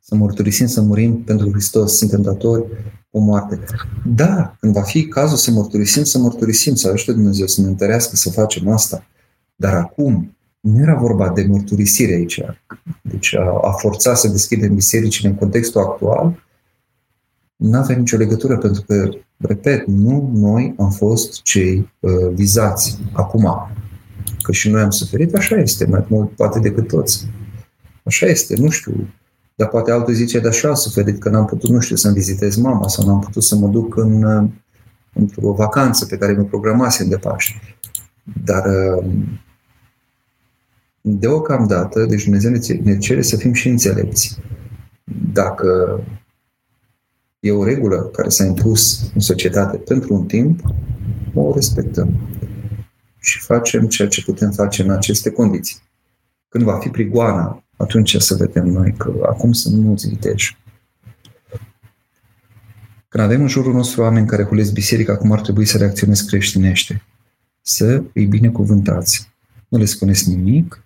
[0.00, 2.64] Să mărturisim, să murim pentru Hristos, suntem datori
[3.10, 3.58] o moarte.
[4.04, 8.16] Da, când va fi cazul să mărturisim, să mărturisim, să ajute Dumnezeu să ne întărească
[8.16, 9.06] să facem asta.
[9.54, 12.40] Dar acum, nu era vorba de mărturisire aici.
[13.02, 16.42] Deci a, a forța să deschidem bisericile în contextul actual
[17.62, 23.70] nu avea nicio legătură, pentru că, repet, nu noi am fost cei uh, vizați acum.
[24.42, 27.26] Că și noi am suferit, așa este, mai mult poate decât toți.
[28.04, 29.08] Așa este, nu știu.
[29.54, 32.14] Dar poate altul zice, dar și eu am suferit că n-am putut, nu știu, să-mi
[32.14, 34.50] vizitez mama sau n-am putut să mă duc în, uh,
[35.12, 37.60] într-o vacanță pe care mi-o programasem de Paște.
[38.44, 39.04] Dar uh,
[41.00, 42.50] deocamdată, deci Dumnezeu
[42.82, 44.38] ne cere să fim și înțelepți.
[45.32, 46.00] Dacă
[47.40, 50.60] e o regulă care s-a impus în societate pentru un timp,
[51.34, 52.20] o respectăm
[53.20, 55.76] și facem ceea ce putem face în aceste condiții.
[56.48, 60.56] Când va fi prigoana, atunci să vedem noi că acum sunt mulți viteji.
[63.08, 67.02] Când avem în jurul nostru oameni care hulesc biserica, cum ar trebui să reacționezi creștinește?
[67.62, 69.32] Să îi binecuvântați.
[69.68, 70.82] Nu le spuneți nimic,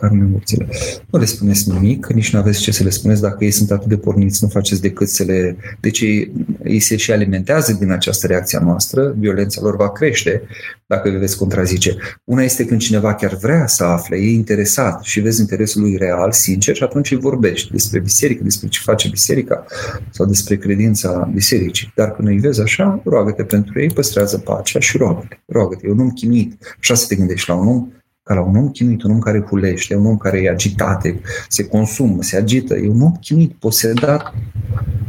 [0.00, 0.68] carne morțile.
[1.10, 3.88] Nu le spuneți nimic, nici nu aveți ce să le spuneți dacă ei sunt atât
[3.88, 5.56] de porniți, nu faceți decât să le...
[5.80, 6.32] Deci ei,
[6.64, 10.42] ei se și alimentează din această reacție a noastră, violența lor va crește
[10.86, 11.96] dacă le veți contrazice.
[12.24, 16.32] Una este când cineva chiar vrea să afle, e interesat și vezi interesul lui real,
[16.32, 19.64] sincer, și atunci îi vorbești despre biserică, despre ce face biserica
[20.10, 21.92] sau despre credința bisericii.
[21.94, 25.38] Dar când îi vezi așa, roagă-te pentru ei, păstrează pacea și roagă-te.
[25.46, 25.86] Roagă-te.
[25.86, 26.76] E un om chinuit.
[26.80, 27.88] Așa să te gândești la un om
[28.28, 31.02] ca la un om chinuit, un om care hulește, un om care e agitat,
[31.48, 34.34] se consumă, se agită, e un om chinuit, posedat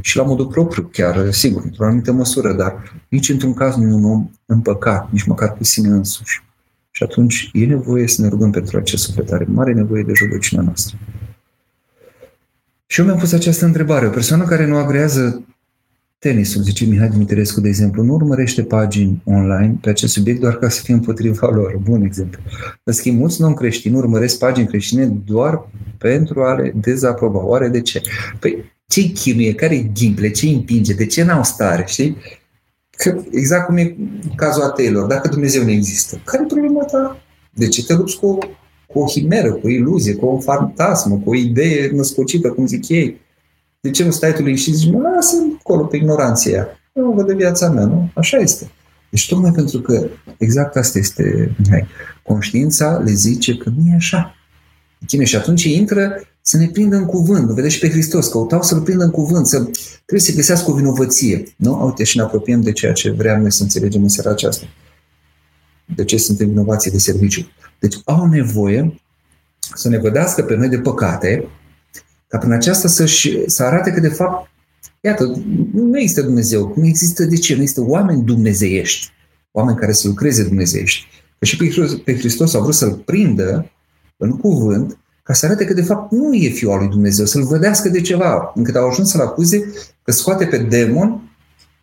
[0.01, 3.93] și la modul propriu, chiar, sigur, într-o anumită măsură, dar nici într-un caz nu e
[3.93, 6.43] un om împăcat, nici măcar cu sine însuși.
[6.91, 10.63] Și atunci e nevoie să ne rugăm pentru acest suflet, are mare nevoie de rugăciunea
[10.63, 10.97] noastră.
[12.85, 14.07] Și eu mi-am pus această întrebare.
[14.07, 15.43] O persoană care nu agrează
[16.19, 20.69] Tenisul, zice Mihai Dimitrescu, de exemplu, nu urmărește pagini online pe acest subiect doar ca
[20.69, 21.77] să fie împotriva lor.
[21.83, 22.41] Bun exemplu.
[22.83, 27.45] În schimb, mulți non-creștini urmăresc pagini creștine doar pentru a le dezaproba.
[27.45, 28.01] Oare de ce?
[28.39, 29.53] Păi, ce chinuie?
[29.53, 30.31] Care ghimple?
[30.31, 30.93] Ce împinge?
[30.93, 31.83] De ce n-au stare?
[31.87, 32.17] Știi?
[32.89, 33.95] Că exact cum e
[34.35, 35.07] cazul ateilor.
[35.07, 37.21] Dacă Dumnezeu nu există, care e problema ta?
[37.53, 38.37] De ce te lupți cu,
[38.87, 42.89] cu o himeră, cu o iluzie, cu o fantasmă, cu o idee născocită, cum zic
[42.89, 43.21] ei?
[43.81, 46.67] De ce nu stai tu și zici, mă lasă acolo pe ignoranție ea.
[46.93, 48.09] Eu văd de viața mea, nu?
[48.13, 48.71] Așa este.
[49.09, 51.87] Deci tocmai pentru că exact asta este, Mihai,
[52.23, 54.35] conștiința le zice că nu e așa.
[55.07, 57.47] Chine și atunci intră să ne prindă în cuvânt.
[57.47, 59.57] Nu vedeți și pe Hristos, căutau să-L prindă în cuvânt, să
[59.95, 61.43] trebuie să găsească o vinovăție.
[61.55, 61.85] Nu?
[61.85, 64.65] Uite și ne apropiem de ceea ce vreau noi să înțelegem în seara aceasta.
[65.95, 67.47] De ce suntem vinovații de serviciu.
[67.79, 69.01] Deci au nevoie
[69.75, 71.47] să ne vădească pe noi de păcate,
[72.29, 73.05] ca prin aceasta să,
[73.45, 74.49] să arate că, de fapt,
[75.01, 75.41] iată,
[75.73, 76.73] nu există Dumnezeu.
[76.75, 77.55] Nu există de ce?
[77.55, 79.11] Nu există oameni dumnezeiești.
[79.51, 81.05] Oameni care să lucreze dumnezeiești.
[81.39, 83.71] Că și pe Hristos, pe Hristos a vrut să-L prindă
[84.17, 87.43] în cuvânt ca să arate că de fapt nu e Fiul al lui Dumnezeu, să-L
[87.43, 89.73] vădească de ceva, încât au ajuns să-L acuze
[90.03, 91.35] că scoate pe demon,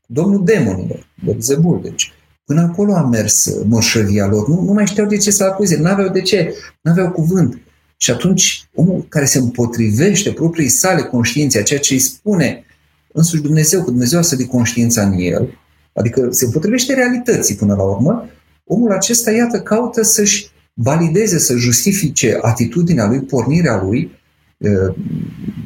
[0.06, 2.12] domnul demonilor, Belzebul, deci.
[2.44, 4.48] Până acolo a mers moșăvia lor.
[4.48, 7.58] Nu, nu mai știau de ce să acuze, nu aveau de ce, nu aveau cuvânt.
[7.96, 12.64] Și atunci, omul care se împotrivește propriei sale conștiințe, a ceea ce îi spune
[13.12, 15.58] însuși Dumnezeu, că Dumnezeu să de conștiința în el,
[15.92, 18.28] adică se împotrivește realității până la urmă,
[18.64, 24.10] omul acesta, iată, caută să-și valideze, să justifice atitudinea lui, pornirea lui,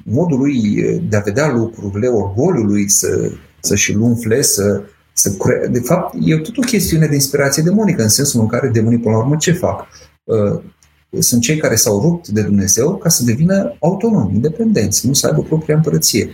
[0.05, 5.69] modul lui de a vedea lucrurile, orgoliul lui să, să-și umfle, să, să cre...
[5.71, 9.15] De fapt, e tot o chestiune de inspirație demonică, în sensul în care demonii, până
[9.15, 9.87] la urmă, ce fac?
[11.19, 15.43] Sunt cei care s-au rupt de Dumnezeu ca să devină autonomi, independenți, nu să aibă
[15.43, 16.31] propria împărăție.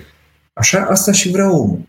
[0.53, 1.89] Așa, asta și vrea omul.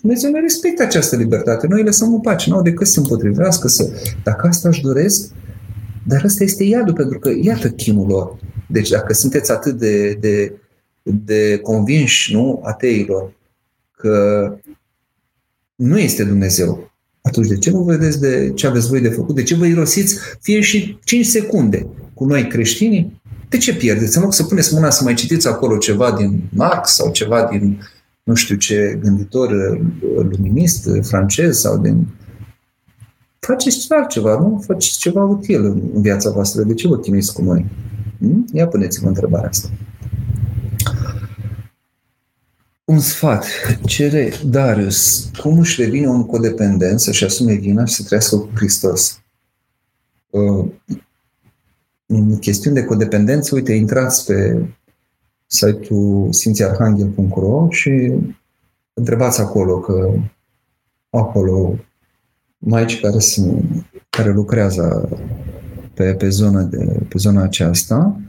[0.00, 1.66] Dumnezeu ne respectă această libertate.
[1.66, 2.50] Noi lăsăm în pace.
[2.50, 3.90] Nu au decât să împotrivească, să...
[4.22, 5.30] Dacă asta își doresc,
[6.06, 8.38] dar ăsta este iadul, pentru că iată chinul lor.
[8.68, 10.52] Deci dacă sunteți atât de, de,
[11.02, 13.32] de convinși, nu, ateilor,
[13.96, 14.46] că
[15.74, 19.34] nu este Dumnezeu, atunci de ce nu vedeți de ce aveți voi de făcut?
[19.34, 21.86] De ce vă irosiți fie și 5 secunde
[22.22, 23.20] cu noi creștinii?
[23.48, 24.16] De ce pierdeți?
[24.16, 27.80] În loc să puneți mâna să mai citiți acolo ceva din Marx sau ceva din
[28.22, 32.06] nu știu ce gânditor uh, luminist uh, francez sau din...
[33.38, 34.62] Faceți altceva, nu?
[34.66, 36.62] Faceți ceva util în viața voastră.
[36.62, 37.66] De ce vă chinuiți cu noi?
[38.18, 38.46] Hmm?
[38.52, 39.68] Ia puneți-vă întrebarea asta.
[42.84, 43.46] Un sfat.
[43.86, 49.22] Cere Darius cum își revine un codependent să-și asume vina și să trăiască cu Hristos.
[52.06, 54.66] Uh, în chestiuni de codependență, uite, intrați pe
[55.46, 58.12] site-ul sfințiarhanghel.ro și
[58.92, 60.12] întrebați acolo că
[61.10, 61.74] acolo
[62.58, 65.08] maici care, sunt, care lucrează
[65.94, 68.20] pe, pe, zona de, pe zona aceasta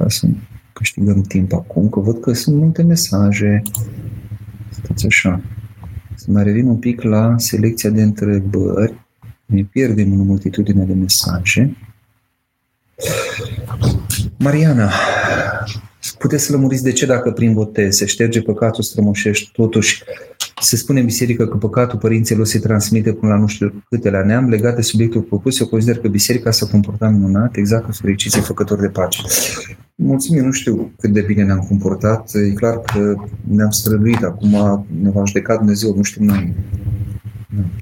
[0.00, 0.26] ca să
[0.72, 3.62] câștigăm timp acum, că văd că sunt multe mesaje.
[4.70, 5.40] Stați așa.
[6.14, 9.08] Să mai revin un pic la selecția de întrebări.
[9.50, 11.76] Ne pierdem în multitudine de mesaje.
[14.38, 14.90] Mariana,
[16.18, 20.02] puteți să lămuriți de ce dacă prin botez se șterge păcatul strămoșești, totuși
[20.60, 24.24] se spune în biserică că păcatul părinților se transmite până la nu știu câte la
[24.24, 28.40] neam, legat de subiectul propus, eu consider că biserica s-a comportat minunat, exact ca fericiții
[28.40, 29.22] făcători de pace.
[29.94, 35.10] Mulțumim, nu știu cât de bine ne-am comportat, e clar că ne-am străduit, acum ne
[35.10, 36.54] va judeca Dumnezeu, nu știm noi.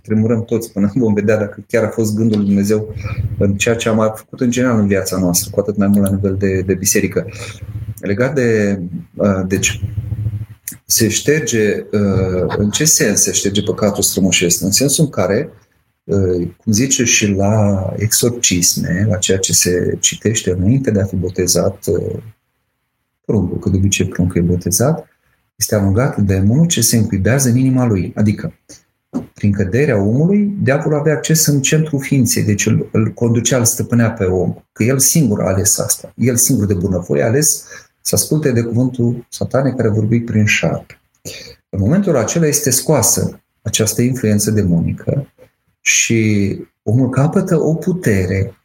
[0.03, 2.95] Tremurăm toți până vom vedea dacă chiar a fost gândul lui Dumnezeu
[3.39, 6.15] în ceea ce am făcut în general în viața noastră, cu atât mai mult la
[6.15, 7.27] nivel de, de biserică.
[8.01, 8.81] Legat de,
[9.15, 9.81] uh, deci,
[10.85, 14.63] se șterge, uh, în ce sens se șterge păcatul strămoșesc?
[14.63, 15.51] În sensul în care,
[16.05, 21.17] uh, cum zice și la exorcisme, la ceea ce se citește înainte de a fi
[21.17, 21.85] botezat
[23.25, 25.07] pruncul, că de obicei pruncul e botezat,
[25.57, 28.13] este alungat demonul ce se încuibează în inima lui.
[28.17, 28.55] Adică,
[29.35, 34.11] prin căderea omului, diavolul avea acces în centrul ființei, deci îl, îl conducea, îl stăpânea
[34.11, 36.13] pe om, că el singur a ales asta.
[36.17, 37.65] El singur de bunăvoie a ales
[38.01, 41.01] să asculte de cuvântul satanei care vorbi prin șarpe.
[41.69, 45.33] În momentul acela este scoasă această influență demonică
[45.81, 46.51] și
[46.83, 48.59] omul capătă o putere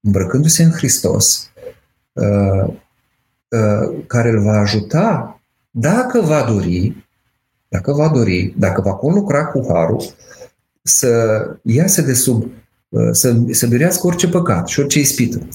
[0.00, 1.50] îmbrăcându-se în Hristos
[2.12, 2.74] uh,
[3.48, 5.40] uh, care îl va ajuta,
[5.70, 7.05] dacă va dori,
[7.68, 10.02] dacă va dori, dacă va conlucra cu harul,
[10.82, 12.46] să iasă de sub,
[12.88, 15.48] uh, să, să birească orice păcat și orice ispită.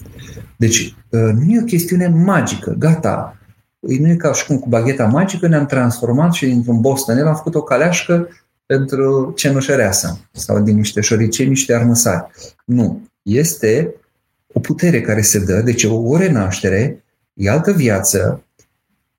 [0.58, 3.36] Deci uh, nu e o chestiune magică, gata.
[3.80, 7.56] Nu e ca și cum cu bagheta magică ne-am transformat și dintr-un bostonel am făcut
[7.56, 8.28] o caleașcă
[8.66, 12.26] pentru cenușăreasa sau din niște șoricei, niște armăsari.
[12.66, 13.10] Nu.
[13.22, 13.96] Este
[14.54, 17.04] o putere care se dă, deci o, o renaștere,
[17.34, 18.44] e altă viață,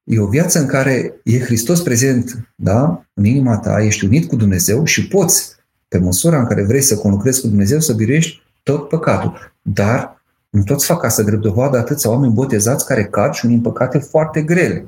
[0.04, 3.06] e o viață în care e Hristos prezent da?
[3.14, 5.54] în inima ta, ești unit cu Dumnezeu și poți,
[5.88, 9.54] pe măsura în care vrei să conlucrezi cu Dumnezeu, să biruiești tot păcatul.
[9.62, 13.98] Dar nu toți fac asta drept dovadă atâția oameni botezați care cad și în păcate
[13.98, 14.84] foarte grele.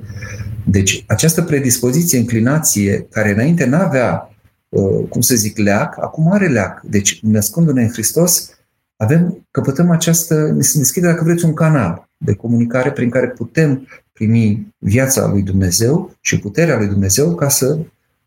[0.65, 4.35] Deci această predispoziție, inclinație, care înainte n-avea,
[4.69, 6.81] uh, cum să zic, leac, acum are leac.
[6.83, 8.49] Deci, născându-ne în Hristos,
[8.95, 13.87] avem, căpătăm această, ne se deschide, dacă vreți, un canal de comunicare prin care putem
[14.15, 17.79] primi viața lui Dumnezeu și puterea lui Dumnezeu ca să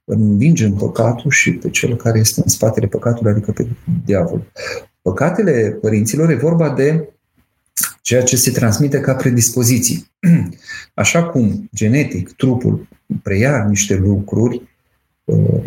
[0.05, 3.67] învingem păcatul și pe cel care este în spatele păcatului, adică pe
[4.05, 4.53] diavol.
[5.03, 7.09] Păcatele părinților e vorba de
[8.03, 10.11] ceea ce se transmite ca predispoziții.
[10.95, 12.89] Așa cum genetic trupul
[13.23, 14.63] preia niște lucruri
[15.25, 15.65] uh,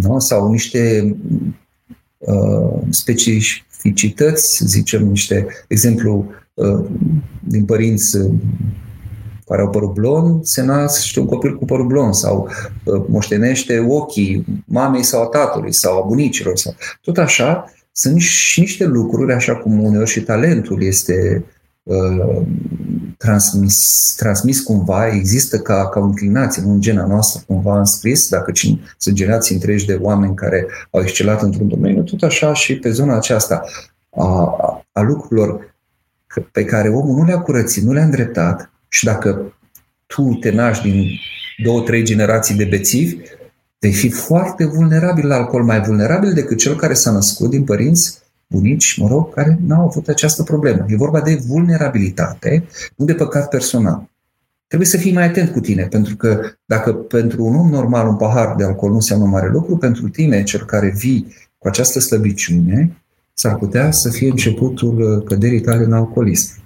[0.00, 0.18] nu?
[0.18, 1.14] sau niște
[2.18, 6.84] uh, specificități, să zicem, niște, exemplu, uh,
[7.40, 8.18] din părinți
[9.46, 12.48] care au părul blond, se nasc un copil cu părul blond sau
[13.08, 16.56] moștenește ochii mamei sau a tatălui sau a bunicilor.
[16.56, 16.74] Sau...
[17.02, 21.44] Tot așa, sunt și niște lucruri, așa cum uneori și talentul este
[21.84, 22.42] Uh,
[23.18, 28.52] transmis, transmis cumva, există ca, ca o inclinație, nu în gena noastră cumva înscris, dacă
[28.98, 33.16] sunt generații întregi de oameni care au excelat într-un domeniu, tot așa și pe zona
[33.16, 33.64] aceasta
[34.10, 34.54] a,
[34.92, 35.76] a lucrurilor
[36.52, 39.56] pe care omul nu le-a curățit, nu le-a îndreptat și dacă
[40.06, 41.10] tu te naști din
[41.64, 43.16] două, trei generații de bețivi,
[43.78, 48.18] vei fi foarte vulnerabil la alcool, mai vulnerabil decât cel care s-a născut din părinți
[48.46, 50.84] bunici, mă rog, care n-au avut această problemă.
[50.88, 52.64] E vorba de vulnerabilitate,
[52.96, 54.10] nu de păcat personal.
[54.66, 58.16] Trebuie să fii mai atent cu tine, pentru că dacă pentru un om normal un
[58.16, 62.96] pahar de alcool nu înseamnă mare lucru, pentru tine, cel care vii cu această slăbiciune,
[63.32, 66.62] s-ar putea să fie începutul căderii tale în alcoolism.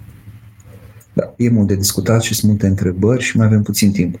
[1.19, 4.19] Da, e mult de discutat și sunt multe întrebări și mai avem puțin timp.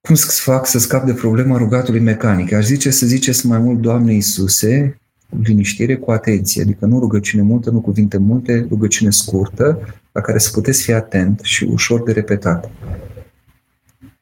[0.00, 2.52] Cum să fac să scap de problema rugatului mecanic?
[2.52, 5.00] Aș zice să ziceți mai mult, Doamne Iisuse,
[5.42, 9.78] liniștire cu atenție, adică nu rugăciune multă, nu cuvinte multe, rugăciune scurtă,
[10.12, 12.70] la care să puteți fi atent și ușor de repetat.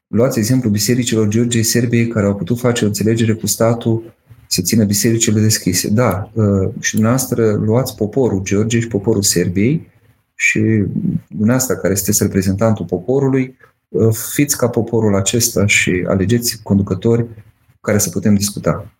[0.07, 4.13] Luați exemplu bisericilor Georgiei Serbiei care au putut face o înțelegere cu statul
[4.47, 5.89] să țină bisericile deschise.
[5.89, 9.87] Da, uh, și dumneavoastră luați poporul Georgiei și poporul Serbiei
[10.39, 10.83] și
[11.27, 17.97] dumneavoastră care sunteți reprezentantul poporului, uh, fiți ca poporul acesta și alegeți conducători cu care
[17.97, 18.91] să putem discuta.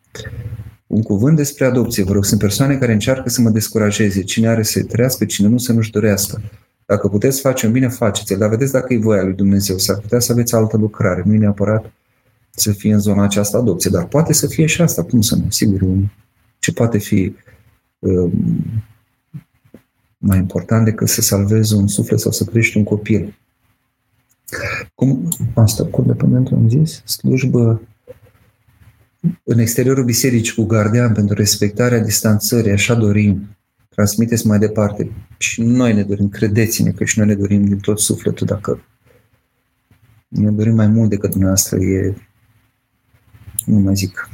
[0.88, 2.04] Un cuvânt despre adopție.
[2.04, 4.24] Vă rog, sunt persoane care încearcă să mă descurajeze.
[4.24, 6.42] Cine are să trăiască, cine nu să nu-și dorească.
[6.86, 8.38] Dacă puteți face un bine, faceți-l.
[8.38, 9.78] Dar vedeți dacă e voia lui Dumnezeu.
[9.78, 11.24] S-ar putea să aveți altă lucrare.
[11.26, 11.92] Nu e neapărat
[12.50, 15.04] să fie în zona aceasta adopție, dar poate să fie și asta.
[15.04, 15.46] Cum să nu?
[15.50, 15.80] Sigur,
[16.60, 17.36] ce poate fi
[18.00, 18.32] um,
[20.20, 23.38] mai important decât să salvezi un suflet sau să crești un copil.
[24.96, 27.02] Cum asta, codependentul am zis?
[27.06, 27.82] Slujbă
[29.44, 33.58] în exteriorul bisericii cu gardian pentru respectarea distanțării, așa dorim,
[33.90, 35.12] transmiteți mai departe.
[35.38, 38.84] Și noi ne dorim, credeți-ne că și noi ne dorim din tot sufletul, dacă
[40.28, 42.16] ne dorim mai mult decât dumneavoastră, e,
[43.66, 44.30] nu mai zic,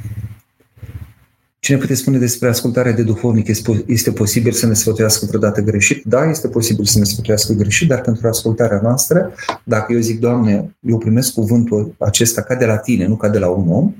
[1.66, 3.48] Cine puteți spune despre ascultarea de duhovnic?
[3.86, 6.04] Este posibil să ne sfătuiască vreodată greșit?
[6.04, 9.32] Da, este posibil să ne sfătuiască greșit, dar pentru ascultarea noastră,
[9.64, 13.38] dacă eu zic, Doamne, eu primesc cuvântul acesta ca de la tine, nu ca de
[13.38, 13.94] la un om,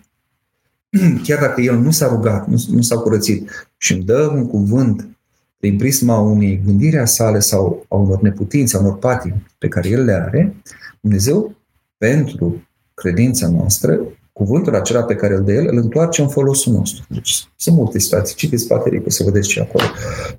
[1.24, 5.08] chiar dacă el nu s-a rugat, nu, nu s-a curățit și îmi dă un cuvânt
[5.58, 9.88] prin prisma unei gândiri a sale sau a unor neputințe, a unor patii pe care
[9.88, 10.56] el le are,
[11.00, 11.56] Dumnezeu,
[11.98, 14.00] pentru credința noastră,
[14.36, 17.04] cuvântul acela pe care îl dă el, îl întoarce în folosul nostru.
[17.08, 18.34] Deci sunt multe situații.
[18.34, 19.84] Citiți Paterică să vedeți ce acolo.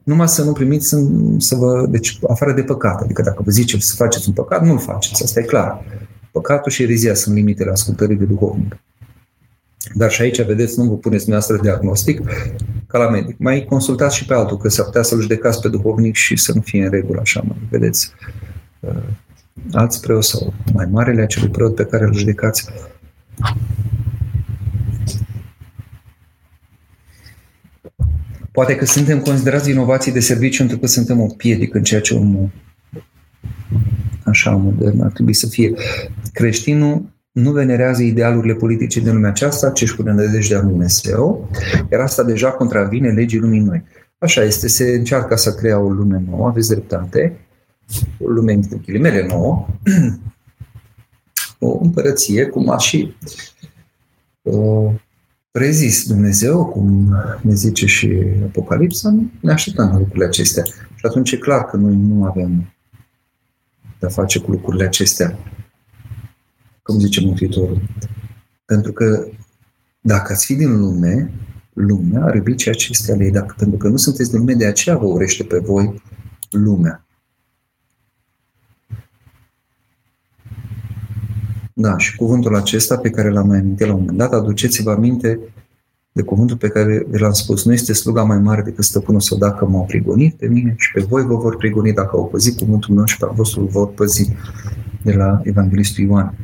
[0.03, 0.97] Numai să nu primiți să,
[1.37, 1.85] să vă...
[1.89, 3.01] Deci, afară de păcat.
[3.01, 5.23] Adică dacă vă zice să faceți un păcat, nu-l faceți.
[5.23, 5.83] Asta e clar.
[6.31, 8.77] Păcatul și erizia sunt limitele ascultării de duhovnic.
[9.93, 12.21] Dar și aici, vedeți, nu vă puneți dumneavoastră diagnostic
[12.87, 13.37] ca la medic.
[13.37, 16.61] Mai consultați și pe altul, că s-ar putea să-l judecați pe duhovnic și să nu
[16.61, 18.11] fie în regulă așa, mai vedeți.
[18.79, 18.91] Uh,
[19.71, 22.69] alți preoți sau mai marele acelui preot pe care îl judecați,
[28.51, 32.13] Poate că suntem considerați inovații de serviciu pentru că suntem o piedică în ceea ce
[32.13, 32.49] om
[34.23, 35.73] așa modern ar trebui să fie.
[36.33, 41.49] Creștinul nu venerează idealurile politice din lumea aceasta, ci își pune nădejdea în Dumnezeu,
[41.91, 43.83] iar asta deja contravine legii lumii noi.
[44.17, 47.39] Așa este, se încearcă să crea o lume nouă, aveți dreptate,
[48.19, 49.67] o lume în ghilimele nouă,
[51.59, 53.15] o împărăție, cum a și
[54.41, 54.93] uh,
[55.51, 60.63] prezis Dumnezeu, cum ne zice și Apocalipsa, ne așteptăm la lucrurile acestea.
[60.95, 62.73] Și atunci e clar că noi nu avem
[63.99, 65.37] de-a face cu lucrurile acestea,
[66.83, 67.81] cum zice Mântuitorul.
[68.65, 69.27] Pentru că
[69.99, 71.31] dacă ați fi din lume,
[71.73, 74.65] lumea ar iubi ceea ce este ale Dacă, pentru că nu sunteți din lume, de
[74.65, 76.01] aceea vă urește pe voi
[76.51, 77.06] lumea.
[81.79, 85.39] Da, și cuvântul acesta pe care l-am mai amintit la un moment dat, aduceți-vă aminte
[86.11, 87.65] de cuvântul pe care vi l-am spus.
[87.65, 91.01] Nu este sluga mai mare decât stăpânul să dacă m-au prigonit pe mine și pe
[91.01, 94.31] voi vă vor prigoni dacă au păzit cuvântul meu și pe vostru vor păzi
[95.03, 96.37] de la Evanghelistul Ioan.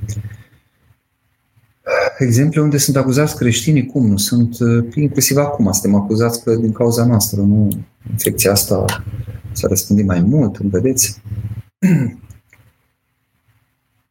[2.17, 4.17] Exemple unde sunt acuzați creștinii, cum nu?
[4.17, 7.67] Sunt, uh, inclusiv acum, suntem acuzați că din cauza noastră, nu?
[8.11, 8.85] Infecția asta
[9.51, 11.21] s-a răspândit mai mult, vedeți?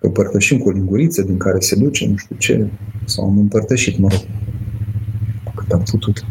[0.02, 2.66] că împărtășim cu o linguriță din care se duce, nu știu ce,
[3.04, 4.20] sau am împărtășit, mă rog,
[5.54, 6.24] cât am putut.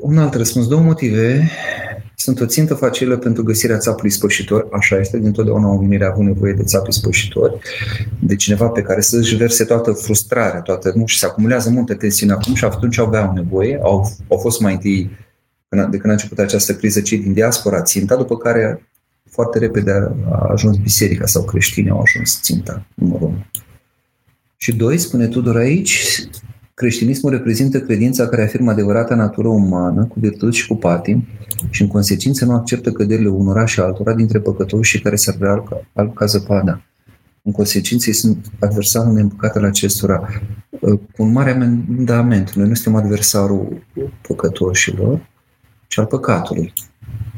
[0.00, 1.50] Un alt răspuns, două motive.
[2.14, 6.62] Sunt o țintă facilă pentru găsirea țapului spășitor, așa este, dintotdeauna oamenii au nevoie de
[6.62, 7.58] țapii spășitori,
[8.20, 12.32] de cineva pe care să-și verse toată frustrarea, toată, nu, și se acumulează multă tensiune
[12.32, 15.10] acum și atunci aveau nevoie, au, au fost mai întâi
[15.68, 18.88] de când a început această criză, cei din diaspora ținta, după care
[19.36, 19.92] foarte repede
[20.30, 23.46] a ajuns biserica sau creștinii au ajuns ținta numărul unu.
[24.56, 26.18] Și doi, spune Tudor aici,
[26.74, 31.26] creștinismul reprezintă credința care afirmă adevărata natură umană, cu virtuți și cu patim,
[31.70, 35.62] și în consecință nu acceptă căderile unora și altora dintre păcătoși și care s-ar vrea
[35.92, 36.82] alb ca zăpada.
[37.42, 40.28] În consecință, ei sunt adversarul neîmpăcatele acestora.
[40.80, 42.52] Cu un mare amendament.
[42.52, 43.86] Noi nu suntem adversarul
[44.28, 45.28] păcătoșilor,
[45.88, 46.72] ci al păcatului.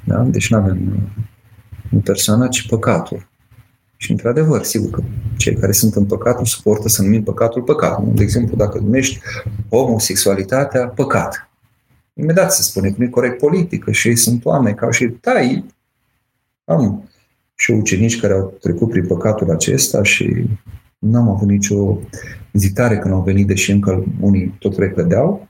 [0.04, 0.22] Da?
[0.22, 0.78] Deci nu avem
[1.90, 3.28] în persoană, ci păcatul.
[3.96, 5.02] Și într-adevăr, sigur că
[5.36, 8.02] cei care sunt în păcatul suportă să numim păcatul păcat.
[8.02, 9.20] De exemplu, dacă numești
[9.70, 11.50] homosexualitatea păcat,
[12.14, 15.64] imediat se spune că nu e corect politică și ei sunt oameni ca și tai.
[16.64, 17.08] Am
[17.54, 20.48] și ucenici care au trecut prin păcatul acesta și
[20.98, 21.98] n-am avut nicio
[22.50, 25.48] ezitare când au venit, deși încă unii tot recădeau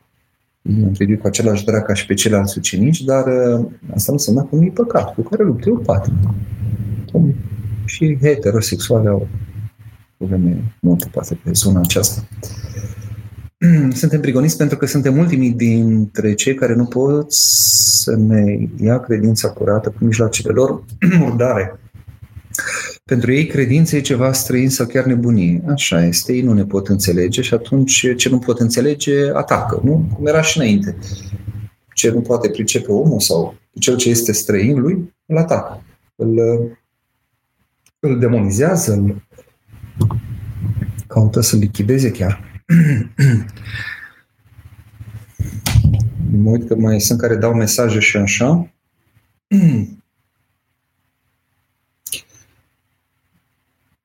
[0.84, 4.42] am privit cu același drag ca și pe ceilalți ucenici, dar uh, asta nu înseamnă
[4.42, 6.34] că nu e păcat, cu care luptă o patimă.
[7.84, 9.28] Și heterosexuale au
[10.16, 12.28] probleme multe poate pe zona aceasta.
[14.00, 19.48] Suntem prigoniți pentru că suntem ultimii dintre cei care nu pot să ne ia credința
[19.48, 20.84] curată cu mijloacele lor
[21.18, 21.80] murdare.
[23.04, 25.62] Pentru ei credința e ceva străin sau chiar nebunie.
[25.68, 30.10] Așa este, ei nu ne pot înțelege și atunci ce nu pot înțelege atacă, nu?
[30.14, 30.96] Cum era și înainte.
[31.94, 35.82] Ce nu poate pricepe omul sau cel ce este străin lui, îl atacă.
[36.16, 36.38] Îl,
[37.98, 39.22] îl demonizează, îl
[41.06, 42.62] caută să lichideze chiar.
[46.42, 48.72] mă uit că mai sunt care dau mesaje și așa.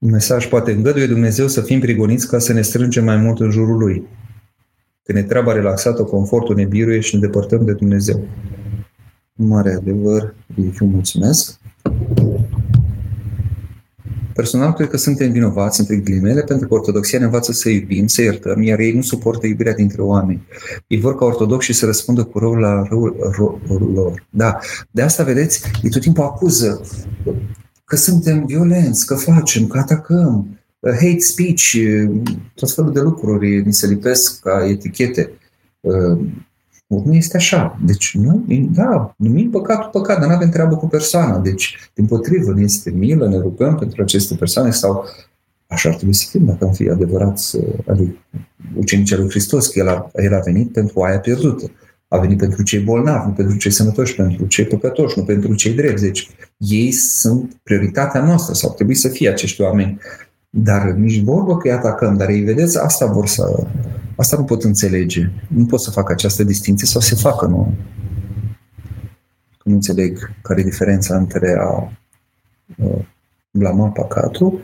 [0.03, 3.51] Un mesaj poate îngăduie Dumnezeu să fim prigoniți ca să ne strângem mai mult în
[3.51, 4.07] jurul Lui.
[5.03, 8.27] Când ne treaba relaxată, confortul ne biruie și ne depărtăm de Dumnezeu.
[9.33, 11.59] Mare adevăr, eu mulțumesc.
[14.33, 18.21] Personal, cred că suntem vinovați, între ghilimele, pentru că Ortodoxia ne învață să iubim, să
[18.21, 20.47] iertăm, iar ei nu suportă iubirea dintre oameni.
[20.87, 23.15] Ei vor ca ortodoxi să răspundă cu rău la răul,
[23.67, 24.27] răul lor.
[24.29, 24.57] Da.
[24.91, 26.81] De asta, vedeți, ei tot timpul acuză
[27.83, 31.73] că suntem violenți, că facem, că atacăm, hate speech,
[32.55, 35.31] tot felul de lucruri ni se lipesc ca etichete.
[36.87, 37.79] Nu este așa.
[37.85, 41.39] Deci, nu, da, numim păcatul păcat, dar nu avem treabă cu persoana.
[41.39, 45.05] Deci, din potrivă, ne este milă, ne rugăm pentru aceste persoane sau
[45.67, 47.57] așa ar trebui să fim dacă am fi adevărați
[47.87, 48.17] adică,
[48.75, 51.71] ucenicii lui Hristos, că el a, el a venit pentru aia pierdută.
[52.13, 55.73] A venit pentru cei bolnavi, nu pentru cei sănătoși, pentru cei păcătoși, nu pentru cei
[55.73, 56.03] drepți.
[56.03, 59.99] Deci ei sunt prioritatea noastră sau trebuie să fie acești oameni.
[60.49, 63.67] Dar nici vorbă că îi atacăm, dar ei, vedeți, asta vor să...
[64.15, 65.29] Asta nu pot înțelege.
[65.47, 67.73] Nu pot să fac această distinție sau să facă, nu?
[69.63, 71.91] Nu înțeleg care e diferența între a
[73.51, 74.59] blama păcatul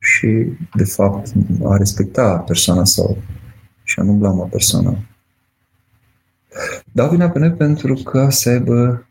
[0.00, 1.32] și, de fapt,
[1.64, 3.16] a respecta persoana sau
[3.82, 4.98] și a nu blama persoana.
[6.98, 9.06] Dau vina pe noi pentru că să aibă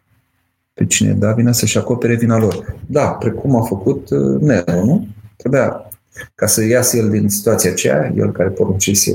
[0.74, 2.76] pe cine da vina să-și acopere vina lor.
[2.86, 5.08] Da, precum a făcut uh, Nero, nu?
[5.36, 5.90] Trebuia
[6.36, 9.12] ca să iasă el din situația aceea, el care poruncise,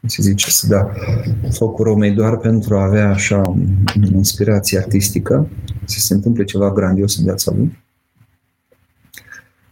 [0.00, 0.92] cum se zice, să dea
[1.50, 3.54] focul Romei doar pentru a avea așa o
[4.14, 5.48] inspirație artistică,
[5.84, 7.78] să se întâmple ceva grandios în viața lui.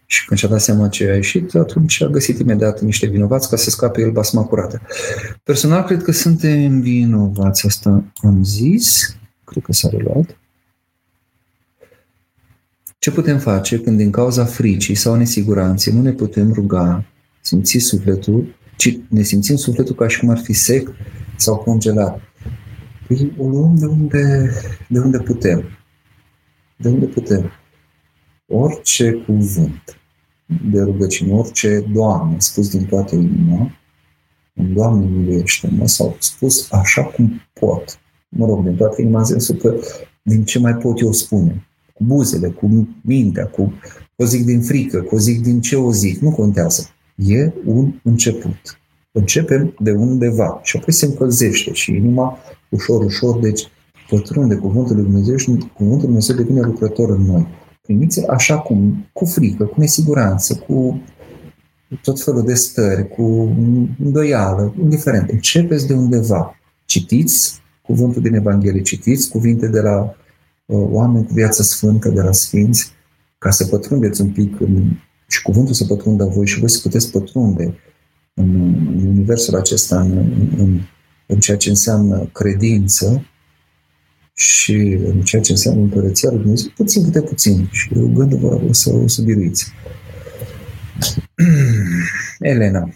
[0.07, 3.57] Și când și-a dat seama ce a ieșit, atunci a găsit imediat niște vinovați ca
[3.57, 4.81] să scape el basma curată.
[5.43, 7.67] Personal, cred că suntem vinovați.
[7.67, 9.17] Asta am zis.
[9.45, 10.39] Cred că s-a reluat.
[12.99, 17.05] Ce putem face când din cauza fricii sau nesiguranței nu ne putem ruga,
[17.41, 20.91] simți sufletul, ci ne simțim sufletul ca și cum ar fi sec
[21.37, 22.21] sau congelat?
[23.07, 24.53] Păi o luăm de unde,
[24.89, 25.65] de unde putem.
[26.77, 27.51] De unde putem.
[28.49, 30.01] Orice cuvânt
[30.71, 33.71] de rugăciune, orice Doamne, spus din toată inima,
[34.55, 37.99] în Doamne miluiește-mă, sau spus așa cum pot.
[38.29, 39.75] Mă rog, din toată inima, în sensul că
[40.23, 41.67] din ce mai pot eu spune.
[41.95, 43.73] Cu buzele, cu mintea, cu
[44.17, 46.89] o zic din frică, cu o zic din ce o zic, nu contează.
[47.15, 48.81] E un început.
[49.13, 52.39] Începem de undeva și apoi se încălzește și inima
[52.69, 53.69] ușor, ușor, deci
[54.09, 57.47] pătrunde cuvântul lui Dumnezeu și cuvântul lui Dumnezeu devine lucrător în noi
[57.87, 61.03] primiți așa cum, cu frică, cu nesiguranță, cu
[62.03, 63.23] tot felul de stări, cu
[64.05, 65.31] îndoială, indiferent.
[65.31, 66.59] Începeți de undeva.
[66.85, 70.03] Citiți cuvântul din Evanghelie, citiți cuvinte de la
[70.67, 72.93] uh, oameni cu viață sfântă, de la sfinți,
[73.39, 74.93] ca să pătrundeți un pic în,
[75.29, 77.75] și cuvântul să pătrundă voi și voi să puteți pătrunde
[78.35, 78.55] în,
[78.97, 80.17] în universul acesta, în,
[80.57, 80.81] în,
[81.27, 83.27] în ceea ce înseamnă credință,
[84.39, 84.75] și
[85.05, 87.69] în ceea ce înseamnă Împărăția Lui Dumnezeu, puțin câte puțin.
[87.73, 89.73] Și rugându-vă o să, o să biruiți.
[92.39, 92.91] Elena.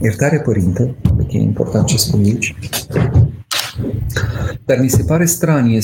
[0.00, 2.54] Iertare, Părinte, că e important ce spun aici,
[4.64, 5.80] dar mi se pare stranie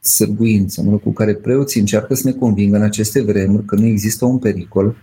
[0.00, 4.24] sârguința mă cu care preoții încearcă să ne convingă în aceste vremuri că nu există
[4.24, 4.96] un pericol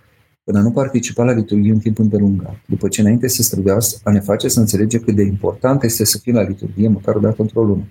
[0.43, 4.19] până nu participa la liturghie un timp îndelungat, după ce înainte să strădească a ne
[4.19, 7.63] face să înțelege cât de important este să fim la liturghie măcar o dată într-o
[7.63, 7.83] lună.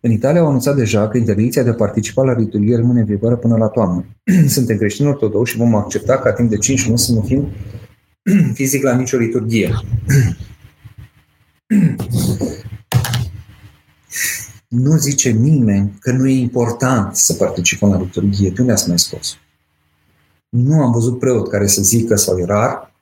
[0.00, 3.36] În Italia au anunțat deja că interdicția de a participa la liturghie rămâne în vigoare
[3.36, 4.06] până la toamnă.
[4.46, 7.48] Suntem creștini ortodoxi și vom accepta ca timp de 5 luni să nu fim
[8.58, 9.70] fizic la nicio liturghie.
[14.68, 18.50] nu zice nimeni că nu e important să participăm la liturghie.
[18.50, 19.38] De unde ați mai scos?
[20.54, 22.92] Nu am văzut preot care să zică, sau e rar,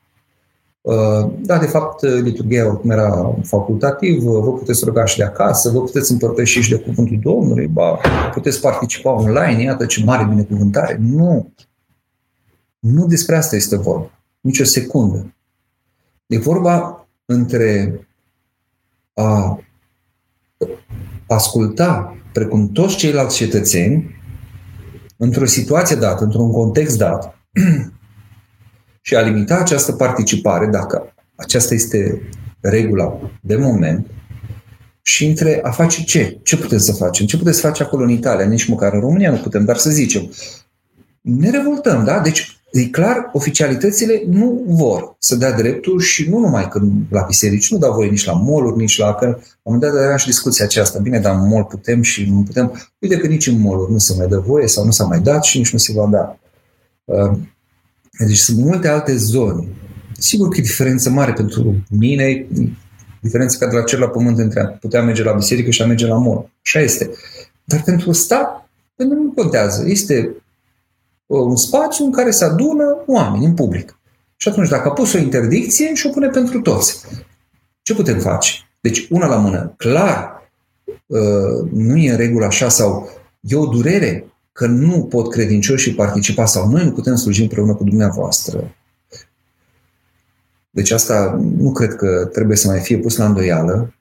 [0.80, 5.80] uh, da, de fapt, liturghia oricum era facultativ, vă puteți ruga și de acasă, vă
[5.80, 7.98] puteți împărtăși și de cuvântul Domnului, ba,
[8.32, 10.98] puteți participa online, iată ce mare binecuvântare.
[11.00, 11.53] Nu!
[12.78, 14.11] Nu despre asta este vorba.
[14.40, 15.34] Nici o secundă.
[16.26, 18.00] E vorba între
[19.14, 19.61] a
[21.26, 24.20] asculta precum toți ceilalți cetățeni,
[25.16, 27.38] într-o situație dată, într-un context dat,
[29.07, 32.22] și a limita această participare, dacă aceasta este
[32.61, 34.07] regula de moment,
[35.03, 36.38] și între a face ce?
[36.42, 37.26] Ce putem să facem?
[37.26, 38.46] Ce puteți face acolo în Italia?
[38.46, 40.30] Nici măcar în România nu putem, dar să zicem.
[41.20, 42.20] Ne revoltăm, da?
[42.20, 47.70] Deci, e clar, oficialitățile nu vor să dea dreptul și nu numai când la biserici,
[47.70, 49.14] nu dau voie nici la moluri, nici la...
[49.14, 50.98] Că, la un moment dat era și discuția aceasta.
[50.98, 52.92] Bine, dar în mol putem și nu putem.
[52.98, 55.44] Uite că nici în moluri nu se mai dă voie sau nu s-a mai dat
[55.44, 56.38] și nici nu se va da.
[57.05, 57.38] Uh,
[58.18, 59.68] deci sunt multe alte zone.
[60.18, 62.46] Sigur că e diferență mare pentru mine,
[63.20, 65.86] diferența ca de la cer la pământ între a putea merge la biserică și a
[65.86, 66.50] merge la mol.
[66.64, 67.11] Așa este.
[67.64, 69.88] Dar pentru stat, pentru nu contează.
[69.88, 70.30] Este
[71.26, 73.98] uh, un spațiu în care se adună oameni în public.
[74.36, 77.05] Și atunci, dacă a pus o interdicție și o pune pentru toți,
[77.82, 78.53] ce putem face?
[78.80, 80.50] Deci, una la mână, clar,
[81.07, 86.46] uh, nu e în regulă așa sau e o durere că nu pot credincioși participa
[86.46, 88.74] sau noi nu putem sluji împreună cu dumneavoastră.
[90.70, 93.94] Deci asta nu cred că trebuie să mai fie pus la îndoială.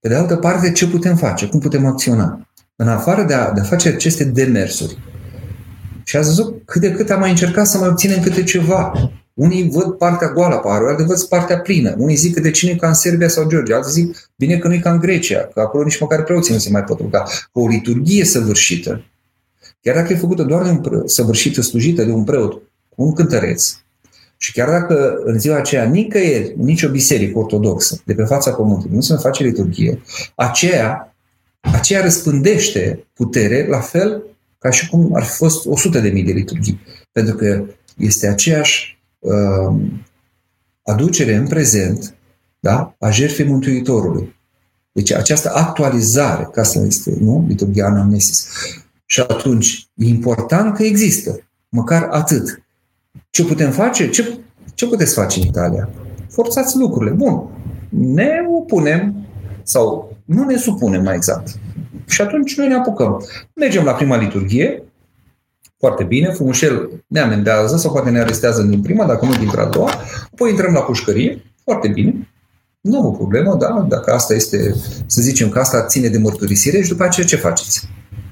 [0.00, 1.48] Pe de altă parte, ce putem face?
[1.48, 2.48] Cum putem acționa?
[2.76, 4.98] În afară de a, de a face aceste demersuri.
[6.04, 8.92] Și ați văzut cât de cât am mai încercat să mai obținem câte ceva.
[9.34, 11.94] Unii văd partea goală a paharului, alții văd partea plină.
[11.98, 14.68] Unii zic că de cine e ca în Serbia sau Georgia, alții zic bine că
[14.68, 17.22] nu e ca în Grecia, că acolo nici măcar preoții nu se mai pot ruga.
[17.22, 19.04] Că o liturghie săvârșită,
[19.80, 22.52] chiar dacă e făcută doar de un preot, săvârșită, slujită de un preot,
[22.88, 23.76] cu un cântăreț,
[24.36, 29.00] și chiar dacă în ziua aceea nicăieri, nicio biserică ortodoxă de pe fața pământului nu
[29.00, 30.02] se mai face liturghie,
[30.34, 31.16] aceea,
[31.60, 34.22] aceea răspândește putere la fel
[34.58, 36.80] ca și cum ar fi fost 100 de mii de liturghii.
[37.12, 37.64] Pentru că
[37.96, 38.93] este aceeași
[39.24, 39.80] uh,
[40.82, 42.14] aducere în prezent
[42.60, 44.36] da, a jertfei Mântuitorului.
[44.92, 47.44] Deci această actualizare, ca să este, nu?
[47.48, 48.48] Liturgia anamnesis.
[49.06, 51.40] Și atunci, e important că există.
[51.68, 52.62] Măcar atât.
[53.30, 54.10] Ce putem face?
[54.10, 54.38] Ce,
[54.74, 55.88] ce puteți face în Italia?
[56.28, 57.10] Forțați lucrurile.
[57.10, 57.42] Bun.
[57.88, 59.14] Ne opunem
[59.62, 61.48] sau nu ne supunem mai exact.
[62.06, 63.24] Și atunci noi ne apucăm.
[63.54, 64.82] Mergem la prima liturghie,
[65.84, 69.64] foarte bine, frumușel ne amendează sau poate ne arestează din prima, dacă nu din a
[69.64, 69.90] doua,
[70.32, 72.28] apoi intrăm la pușcărie, foarte bine,
[72.80, 74.74] nu o problemă, da, dacă asta este,
[75.06, 77.88] să zicem că asta ține de mărturisire și după aceea ce faceți?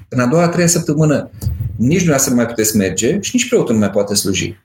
[0.09, 1.29] În a doua, a treia săptămână,
[1.75, 4.57] nici nu nu mai puteți merge și nici preotul nu mai poate sluji.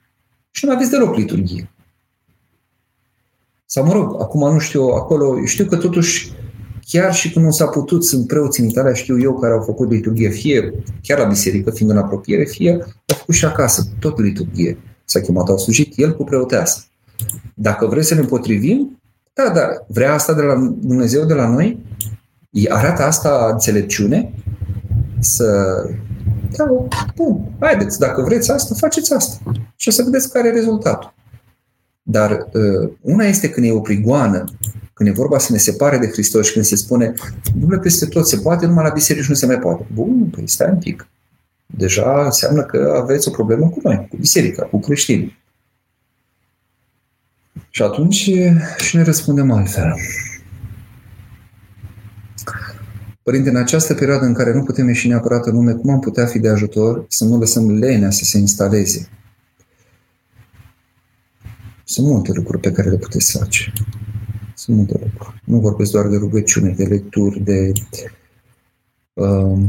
[0.51, 1.69] Și nu aveți deloc liturghie.
[3.65, 6.31] Sau mă rog, acum nu știu, acolo, știu că totuși
[6.91, 9.91] chiar și când nu s-a putut, sunt preoți în Italia, știu eu, care au făcut
[9.91, 14.77] liturghie, fie chiar la biserică, fiind în apropiere, fie au făcut și acasă, tot liturghie.
[15.05, 16.83] S-a chemat, au slujit el cu preoteasă.
[17.53, 18.99] Dacă vreți să ne potrivim,
[19.33, 21.79] da, dar vrea asta de la Dumnezeu de la noi?
[22.69, 24.33] Arată asta înțelepciune?
[25.19, 25.45] Să
[26.57, 29.51] da, bun, haideți, dacă vreți asta, faceți asta.
[29.75, 31.13] Și o să vedeți care e rezultatul.
[32.01, 34.43] Dar uh, una este când e o prigoană,
[34.99, 37.13] când e vorba să ne separe de Hristos și când se spune,
[37.59, 39.85] nu peste tot se poate, numai la biserici nu se mai poate.
[39.93, 41.07] Bun, păi stai un pic.
[41.65, 45.39] Deja înseamnă că aveți o problemă cu noi, cu biserica, cu creștini.
[47.69, 48.29] Și atunci
[48.77, 49.93] și ne răspundem altfel.
[53.23, 56.25] Părinte, în această perioadă în care nu putem ieși neapărat în lume, cum am putea
[56.25, 59.09] fi de ajutor să nu lăsăm lenea să se instaleze?
[61.83, 63.73] Sunt multe lucruri pe care le puteți face.
[64.69, 65.41] Sunt multe lucruri.
[65.45, 67.71] Nu vorbesc doar de rugăciune, de lecturi, de
[69.13, 69.59] uh,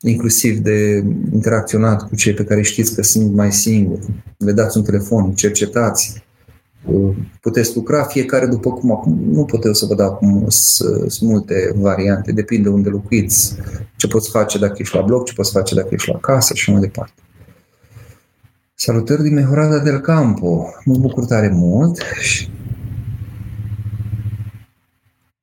[0.00, 4.06] inclusiv de interacționat cu cei pe care știți că sunt mai singuri.
[4.38, 6.24] Le dați un telefon, cercetați,
[7.40, 11.72] puteți lucra fiecare după cum acum, nu pot eu să vă dau acum sunt multe
[11.76, 13.56] variante, depinde unde locuiți,
[13.96, 16.70] ce poți face dacă ești la bloc, ce poți face dacă ești la casă și
[16.70, 17.22] mai departe.
[18.74, 20.66] Salutări din Mejorada del Campo.
[20.84, 22.02] Mă bucur tare mult.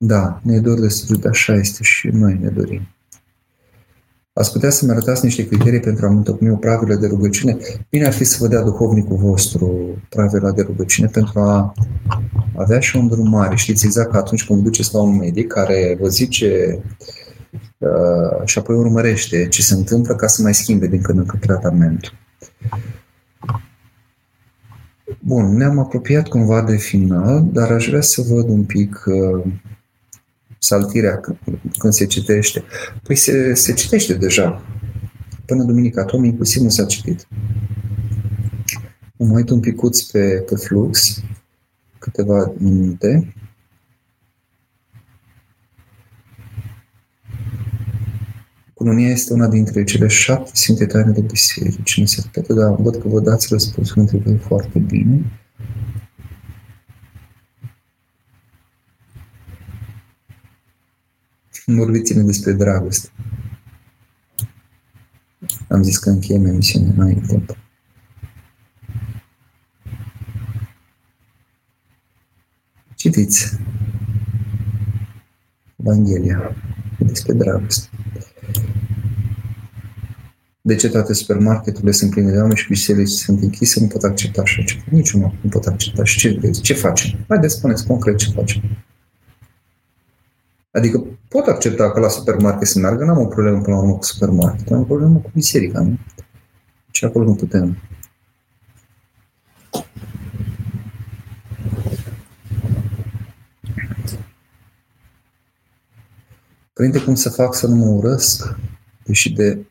[0.04, 2.88] Da, ne dor de sfârșit, așa este și noi ne dorim.
[4.32, 7.56] Ați putea să-mi arătați niște criterii pentru a întocmi o pravilă de rugăciune?
[7.90, 11.74] Bine ar fi să vă dea duhovnicul vostru pravila de rugăciune pentru a
[12.56, 13.56] avea și o îndrumare.
[13.56, 16.82] Știți exact că atunci când vă duceți la un medic care vă zice
[17.78, 21.42] uh, și apoi urmărește ce se întâmplă ca să mai schimbe din când în când
[21.42, 22.12] tratamentul.
[25.20, 29.44] Bun, ne-am apropiat cumva de final, dar aș vrea să văd un pic uh,
[30.62, 31.20] saltirea
[31.78, 32.62] când se citește?
[33.02, 34.62] Păi se, se citește deja.
[35.46, 37.26] Până duminica Tom inclusiv nu s-a citit.
[39.16, 41.22] Mă uit un picuț pe, pe flux,
[41.98, 43.34] câteva minute.
[48.74, 51.98] Cununia este una dintre cele șapte sfinte taine de biserici.
[51.98, 55.41] Ne se poate, dar văd că vă dați răspunsul întrebării foarte bine.
[61.66, 63.08] Vorbiți-ne despre dragoste.
[65.68, 67.56] Am zis că încheiem emisiunea, mai e timp.
[72.94, 73.58] Citiți
[75.76, 76.56] Evanghelia
[76.98, 77.88] despre dragoste.
[80.60, 83.80] De ce toate supermarketurile sunt pline de oameni și biserici sunt închise?
[83.80, 84.82] Nu pot accepta așa ceva.
[84.90, 86.04] Niciunul nu pot accepta.
[86.04, 86.60] Și ce vreți?
[86.60, 87.24] Ce facem?
[87.28, 88.62] Haideți, spuneți concret ce facem.
[90.72, 94.04] Adică pot accepta că la supermarket să meargă, n-am o problemă până la urmă cu
[94.04, 95.98] supermarket, am o problemă cu biserica, nu?
[96.90, 97.76] Și acolo nu putem.
[106.72, 108.56] Părinte, cum să fac să nu mă urăsc,
[109.04, 109.66] deși de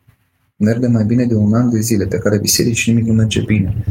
[0.56, 3.84] merge mai bine de un an de zile pe care biserici nimic nu merge bine.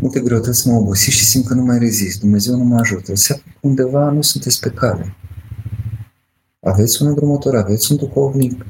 [0.00, 2.20] Multe greutăți mă obosit și simt că nu mai rezist.
[2.20, 3.14] Dumnezeu nu mă ajută.
[3.14, 5.16] Se undeva nu sunteți pe cale.
[6.64, 8.66] Aveți un îndrumător, aveți un duhovnic,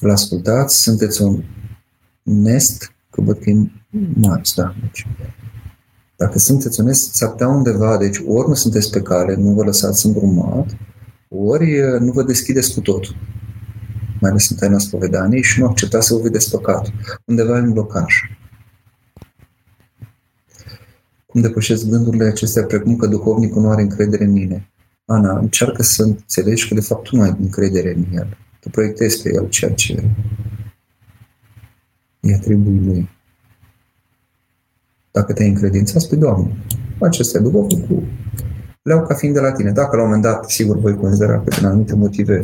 [0.00, 1.42] îl ascultați, sunteți un
[2.22, 3.70] nest, că văd că e
[4.14, 4.74] mare, da.
[4.80, 5.06] Deci,
[6.16, 10.06] dacă sunteți onest, s-ar putea undeva, deci ori nu sunteți pe cale, nu vă lăsați
[10.06, 10.76] îndrumat,
[11.28, 13.16] ori nu vă deschideți cu totul.
[14.20, 16.92] Mai ales în taina spovedaniei și nu acceptați să vă vedeți păcatul.
[17.24, 18.14] Undeva e un blocaj.
[21.26, 24.70] Cum depășesc gândurile acestea, precum că duhovnicul nu are încredere în mine?
[25.12, 28.36] Ana, încearcă să înțelegi că de fapt tu nu ai încredere în el.
[28.60, 30.04] Tu proiectezi pe el ceea ce
[32.20, 33.10] îi atribui lui.
[35.10, 36.56] Dacă te-ai încredințat pe Doamne,
[37.00, 38.02] acesta e duhovnicul
[38.82, 39.70] le au ca fiind de la tine.
[39.70, 42.40] Dacă la un moment dat, sigur, voi considera că din anumite motive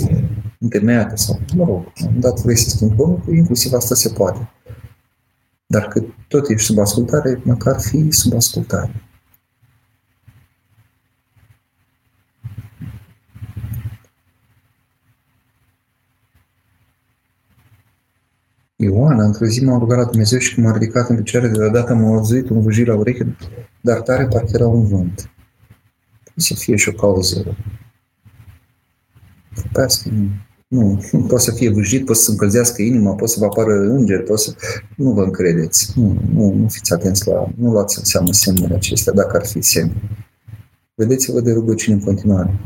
[0.59, 4.09] întemeiate sau, mă rog, la un moment dat vrei să spun Domnul, inclusiv asta se
[4.09, 4.51] poate.
[5.67, 9.06] Dar că tot ești sub ascultare, măcar fi sub ascultare.
[18.77, 21.69] Ioana, într-o zi m-a rugat la Dumnezeu și când m-a ridicat în picioare, de la
[21.69, 23.37] dată m-a auzit un vâjit la ureche,
[23.81, 25.31] dar tare parcă era un vânt
[26.37, 27.57] să fie și o cauză
[29.55, 30.11] trupească.
[30.69, 34.23] Nu, nu poate să fie vâjit, poate să încălzească inima, poate să vă apară înger,
[34.23, 34.55] poate să...
[34.97, 35.93] Nu vă încredeți.
[35.95, 37.49] Nu, nu, nu fiți atenți la...
[37.57, 40.03] Nu luați în seamă semnele acestea, dacă ar fi semne.
[40.95, 42.61] Vedeți-vă de rugăciune în continuare.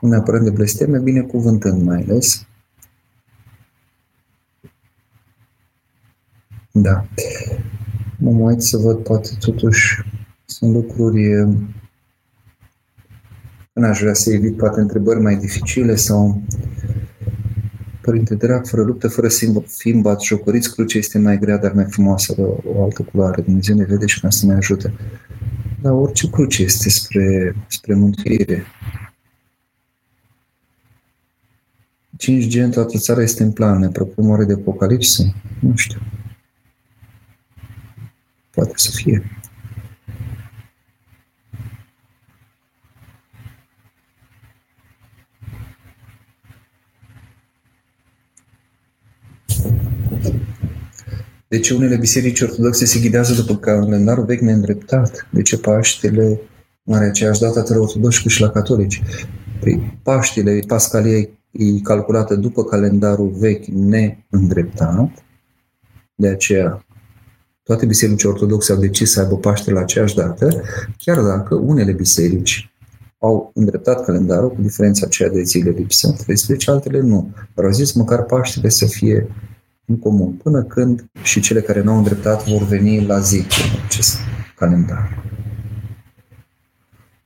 [0.00, 0.98] Cum ne apărăm de blesteme?
[0.98, 2.46] Binecuvântând mai ales.
[6.72, 7.06] Da
[8.18, 10.04] mă mai uit să văd, poate totuși
[10.44, 11.28] sunt lucruri
[13.72, 16.42] când aș vrea să evit poate întrebări mai dificile sau
[18.00, 21.84] Părinte drag, fără luptă, fără să fim bat jocoriți, crucea este mai grea, dar mai
[21.84, 23.42] frumoasă, de o altă culoare.
[23.42, 24.92] Dumnezeu ne vede și ca să ne ajute.
[25.82, 28.64] Dar orice cruce este spre, spre mântuire.
[32.20, 33.78] 5G în toată țara este în plan.
[33.78, 35.34] Ne propun oare de apocalipsă?
[35.60, 35.98] Nu știu.
[38.50, 39.24] Poate să fie.
[51.48, 55.28] De ce unele biserici ortodoxe se ghidează după calendarul vechi neîndreptat?
[55.30, 56.40] De ce Paștele
[56.82, 59.02] nu are aceeași dată atât la ortodoxi cât și la catolici?
[59.60, 61.30] Păi Paștele, Pascalia e
[61.82, 65.24] calculată după calendarul vechi neîndreptat,
[66.14, 66.84] de aceea
[67.62, 70.62] toate bisericile ortodoxe au decis să aibă Paște la aceeași dată,
[70.96, 72.70] chiar dacă unele biserici
[73.18, 77.30] au îndreptat calendarul cu diferența aceea de zile lipsă, 13, altele nu.
[77.54, 79.26] Dar au zis măcar Paștele să fie
[79.86, 83.84] în comun, până când și cele care nu au îndreptat vor veni la zi cu
[83.86, 84.16] acest
[84.56, 85.24] calendar.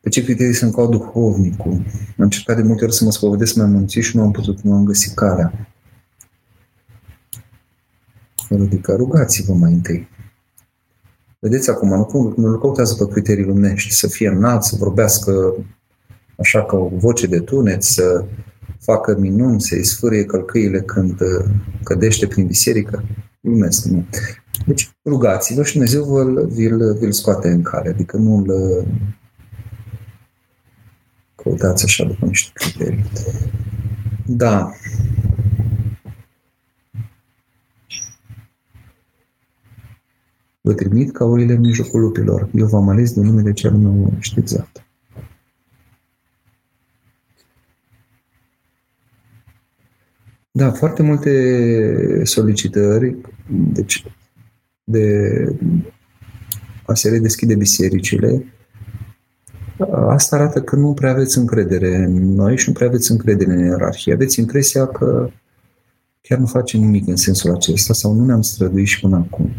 [0.04, 1.72] Pe ce criterii să încau duhovnicul?
[1.72, 1.82] Am
[2.16, 4.84] încercat de multe ori să mă spovedesc mai munți și nu am putut, nu am
[4.84, 5.68] găsit calea.
[8.50, 10.08] Adică rugați-vă mai întâi.
[11.38, 15.54] Vedeți acum, nu, nu căutează pe criterii lumești, să fie înalt, să vorbească
[16.38, 18.24] așa ca o voce de tunet, să
[18.80, 21.44] facă minuni, să-i sfârie călcâile când uh,
[21.82, 23.04] cădește prin biserică.
[23.40, 24.04] Lumesc, nu.
[24.66, 28.86] Deci rugați-vă și Dumnezeu vă, vi-l, vi-l scoate în cale, adică nu îl uh,
[31.44, 33.04] căutați așa după niște criterii.
[34.26, 34.72] Da,
[40.66, 42.48] Vă trimit ca oile în mijlocul lupilor.
[42.54, 44.86] Eu v-am ales de numele cel meu, știți exact.
[50.50, 53.16] Da, foarte multe solicitări
[53.48, 54.04] deci,
[54.84, 55.28] de
[56.86, 58.53] a se redeschide bisericile.
[60.08, 63.64] Asta arată că nu prea aveți încredere în noi și nu prea aveți încredere în
[63.64, 64.12] ierarhie.
[64.12, 65.30] Aveți impresia că
[66.20, 69.50] chiar nu facem nimic în sensul acesta sau nu ne-am străduit și până acum.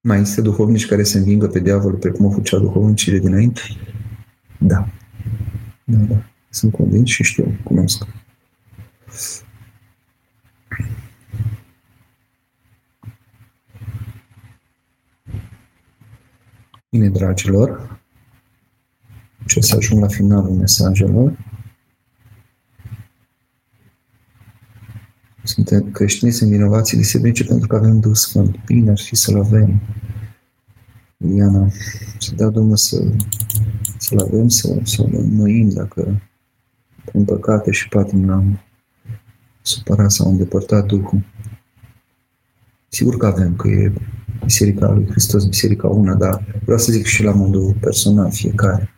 [0.00, 3.60] Mai există duhovnici care se învingă pe diavolul precum o făcea duhovnicile dinainte?
[4.58, 4.88] Da.
[5.84, 6.22] Da, da.
[6.50, 8.06] Sunt convins și știu, cunosc.
[16.94, 18.00] Bine, dragilor,
[19.46, 21.38] ce să ajung la finalul mesajelor.
[25.42, 28.64] Suntem creștini, sunt vinovații biserici pentru că avem Duh Sfânt.
[28.64, 29.80] Bine ar fi să-L avem.
[31.36, 31.68] Iana,
[32.18, 33.04] să dea Domnul să,
[33.98, 36.22] să-L avem, să, să-L înnoim dacă
[37.04, 38.60] prin păcate și patim l-am
[39.62, 41.24] supărat sau îndepărtat Duhul.
[42.94, 43.92] Sigur că avem, că e
[44.44, 48.94] Biserica lui Hristos, Biserica una, dar vreau să zic și la modul personal, fiecare.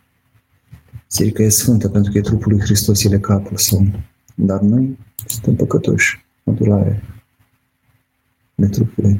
[1.07, 3.91] Biserica e sfântă pentru că e trupul lui Hristos, el e capul său.
[4.35, 7.03] Dar noi suntem păcătoși, modulare
[8.55, 9.19] de trupului.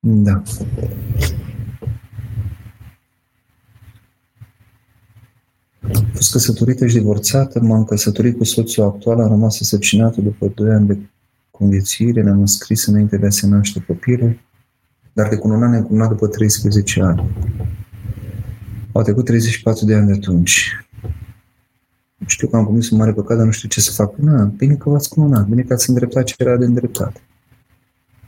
[0.00, 0.42] Da.
[5.94, 10.70] A fost căsătorită și divorțată, m-am căsătorit cu soțul actual, am rămas însărcinată după 2
[10.70, 10.98] ani de
[11.50, 14.40] conviețuire, ne-am înscris înainte de a se naște copilul,
[15.12, 17.30] dar de cununat ne-am cununat după 13 ani.
[18.92, 20.70] Au trecut 34 de ani de atunci.
[22.26, 24.16] Știu că am comis un mare păcat, dar nu știu ce să fac.
[24.16, 27.22] Na, bine că v-ați cununat, bine că ați îndreptat ce era de îndreptat.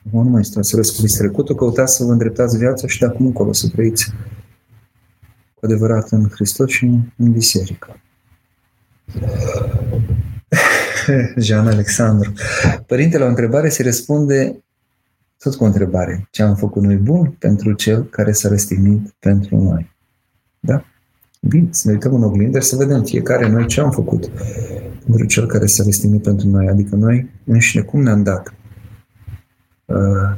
[0.07, 3.27] Acum nu mai stați să răsculiți trecutul, căutați să vă îndreptați viața și de acum
[3.27, 4.15] încolo să trăiți cu
[5.63, 8.01] adevărat în Hristos și în, în biserică.
[11.37, 12.33] Jean Alexandru.
[12.87, 14.65] Părintele, la o întrebare se răspunde
[15.39, 16.29] tot cu o întrebare.
[16.31, 19.95] Ce am făcut noi bun pentru cel care s-a răstignit pentru noi?
[20.61, 20.85] Da?
[21.41, 24.31] Bine, să ne uităm în oglindă și să vedem fiecare noi ce am făcut
[25.07, 26.69] pentru cel care s-a răstignit pentru noi.
[26.69, 28.55] Adică noi înșine cum ne-am dat
[29.85, 30.37] uh,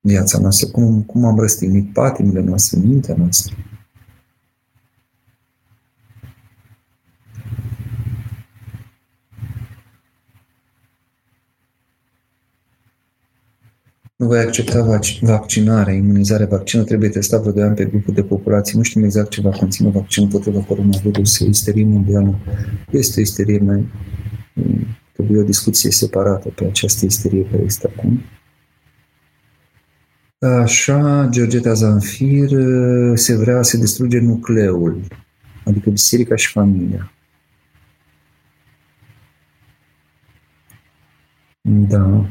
[0.00, 3.54] viața noastră, cum, cum am răstignit patimile noastre, mintea noastră.
[14.22, 16.46] Nu voi accepta vaccinarea, imunizarea.
[16.46, 18.76] Vaccinul trebuie testat vreo 2 ani pe grupul de populație.
[18.76, 21.38] Nu știm exact ce va conține vaccinul împotriva coronavirus.
[21.38, 22.38] Isterie mondială.
[22.90, 23.88] Este o isterie mai...
[25.12, 28.22] Trebuie o discuție separată pe această isterie care este acum.
[30.38, 32.50] Așa, Georgeta Zanfir,
[33.14, 35.00] se vrea să distruge nucleul,
[35.64, 37.12] adică biserica și familia.
[41.60, 42.26] Da.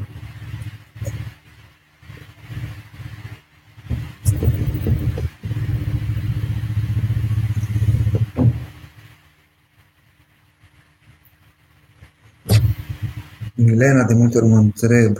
[13.54, 15.16] Milena de multe ori mă întreb,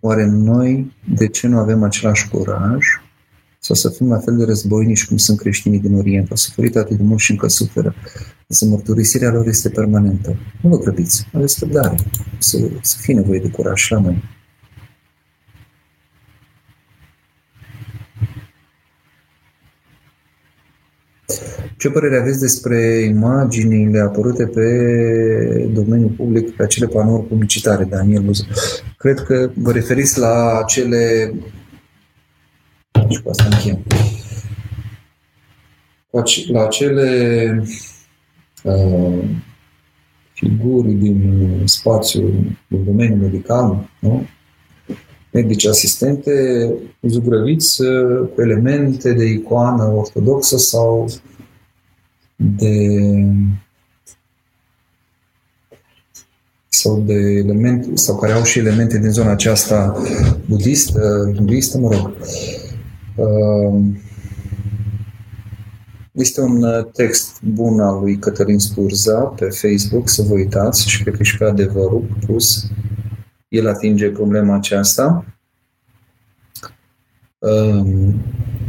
[0.00, 2.84] oare noi de ce nu avem același curaj
[3.58, 6.30] sau să fim la fel de războinici cum sunt creștinii din Orient?
[6.30, 7.94] Au suferit atât de mult și încă suferă.
[8.46, 10.36] Însă mărturisirea lor este permanentă.
[10.62, 11.96] Nu vă grăbiți, aveți răbdare.
[12.38, 14.35] Să, să fie nevoie de curaj la noi.
[21.76, 24.66] Ce părere aveți despre imaginile apărute pe
[25.72, 28.46] domeniul public, pe acele panouri publicitare, Daniel Buză?
[28.98, 31.32] Cred că vă referiți la acele...
[33.08, 33.82] Și cu asta încheiem.
[36.52, 37.62] La acele
[38.62, 39.24] uh,
[40.32, 42.20] figuri din spațiu,
[42.68, 44.26] din domeniul medical, nu?
[45.36, 46.68] Medici asistente
[47.02, 51.08] zugrăviți uh, cu elemente de icoană ortodoxă sau
[52.36, 52.74] de
[56.68, 59.96] sau de elemente, sau care au și elemente din zona aceasta
[60.48, 62.12] budistă, hinduistă, mă rog.
[63.16, 63.84] Uh,
[66.12, 71.02] este un uh, text bun al lui Cătălin Spurza pe Facebook, să vă uitați și
[71.02, 72.70] cred că și pe adevărul pus.
[73.56, 75.24] El atinge problema aceasta.
[77.38, 78.14] Um,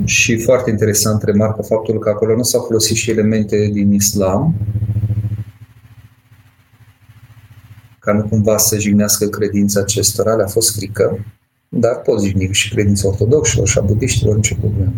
[0.05, 4.55] și foarte interesant remarcă faptul că acolo nu s-au folosit și elemente din islam,
[7.99, 11.25] ca nu cumva să jignească credința acestora, le-a fost frică,
[11.69, 14.93] dar pot jigni și credința ortodoxilor și a budiștilor, nicio problemă.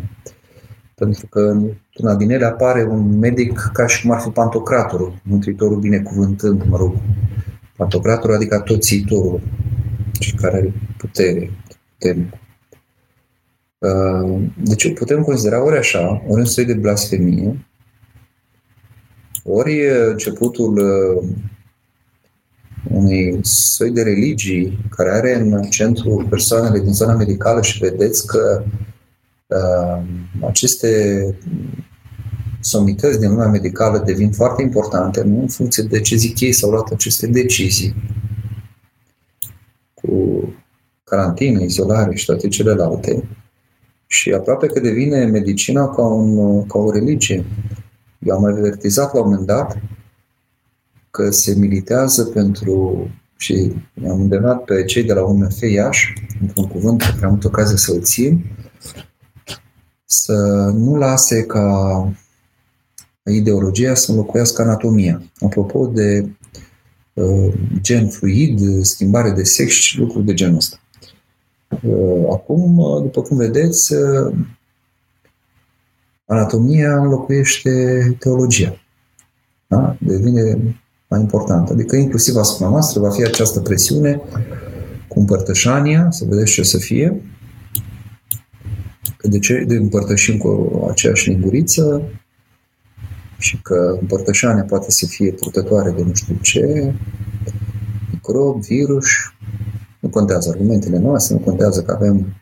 [0.96, 5.22] Pentru că în una din ele apare un medic ca și cum ar fi pantocratorul,
[5.24, 6.96] mântuitorul binecuvântând, mă rog,
[7.80, 9.42] pantocratorul, adică toțitorul,
[10.20, 11.52] și care are putere,
[11.92, 12.40] putere.
[13.78, 17.66] Uh, deci putem considera ori așa, ori un soi de blasfemie,
[19.44, 21.30] ori începutul uh,
[22.92, 28.64] unui soi de religii care are în centru persoanele din zona medicală și vedeți că
[29.48, 30.04] uh,
[30.48, 31.24] aceste
[32.70, 36.70] somități din lumea medicală devin foarte importante nu în funcție de ce zic ei s-au
[36.70, 37.96] luat aceste decizii
[39.94, 40.44] cu
[41.04, 43.24] carantină, izolare și toate celelalte.
[44.08, 47.46] Și aproape că devine medicina ca, un, ca o religie.
[48.20, 49.78] Eu am avertizat la un moment dat
[51.12, 53.74] că se militează pentru și
[54.10, 57.76] am îndemnat pe cei de la UMF Iași, într-un cuvânt pe care am avut ocazia
[57.76, 58.46] să-l țin,
[60.06, 60.34] să
[60.76, 62.08] nu lase ca
[63.32, 65.22] ideologia să înlocuiască anatomia.
[65.40, 66.30] Apropo de
[67.14, 70.80] uh, gen fluid, schimbare de sex și lucruri de genul ăsta.
[71.84, 74.36] Uh, acum, uh, după cum vedeți, uh,
[76.26, 77.72] anatomia înlocuiește
[78.20, 78.80] teologia.
[79.68, 79.98] Da?
[80.00, 80.58] Devine
[81.08, 81.74] mai importantă.
[81.74, 84.22] Adică inclusiv asupra noastră va fi această presiune
[85.08, 87.22] cu împărtășania, să vedeți ce o să fie,
[89.18, 92.02] că de ce de împărtășim cu aceeași linguriță
[93.40, 96.94] și că împărtășania poate să fie purtătoare de nu știu ce,
[98.12, 99.06] microb, virus,
[100.00, 102.36] nu contează argumentele noastre, nu contează că avem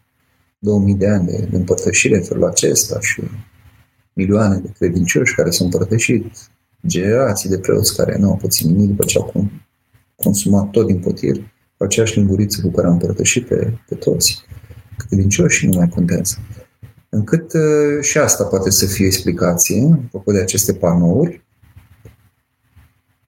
[0.59, 3.21] 2000 de ani de, de împărtășire în felul acesta și
[4.13, 6.25] milioane de credincioși care s-au împărtășit
[6.87, 9.49] generații de preoți care nu au pățit nimic după ce au
[10.15, 11.35] consumat tot din potir,
[11.77, 14.45] cu aceeași linguriță cu care am împărtășit pe, pe toți
[14.97, 16.37] credincioși și nu mai contează.
[17.09, 21.45] Încât uh, și asta poate să fie explicație, apropo de aceste panouri,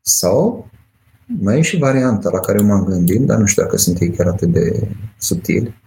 [0.01, 0.69] sau
[1.25, 4.27] mai e și varianta la care m-am gândit, dar nu știu dacă sunt ei chiar
[4.27, 4.87] atât de
[5.17, 5.81] subtili,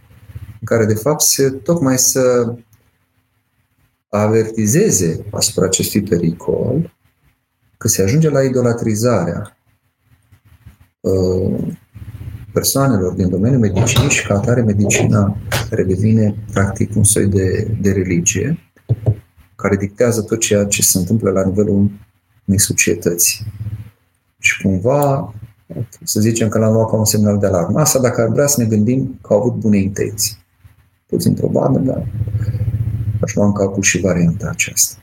[0.60, 2.54] în care de fapt se tocmai să
[4.08, 6.94] avertizeze asupra acestui pericol
[7.76, 9.56] că se ajunge la idolatrizarea
[11.00, 11.74] uh,
[12.52, 15.36] persoanelor din domeniul medicinii și ca atare medicina
[15.74, 18.58] redevine practic un soi de, de religie
[19.56, 21.90] care dictează tot ceea ce se întâmplă la nivelul
[22.44, 23.44] unei societăți.
[24.38, 25.34] Și cumva,
[26.02, 27.80] să zicem că l-am luat ca un semnal de alarmă.
[27.80, 30.36] Asta dacă ar vrea să ne gândim că au avut bune intenții.
[31.06, 32.06] Puțin probabil, dar
[33.20, 34.96] aș lua în calcul și varianta aceasta.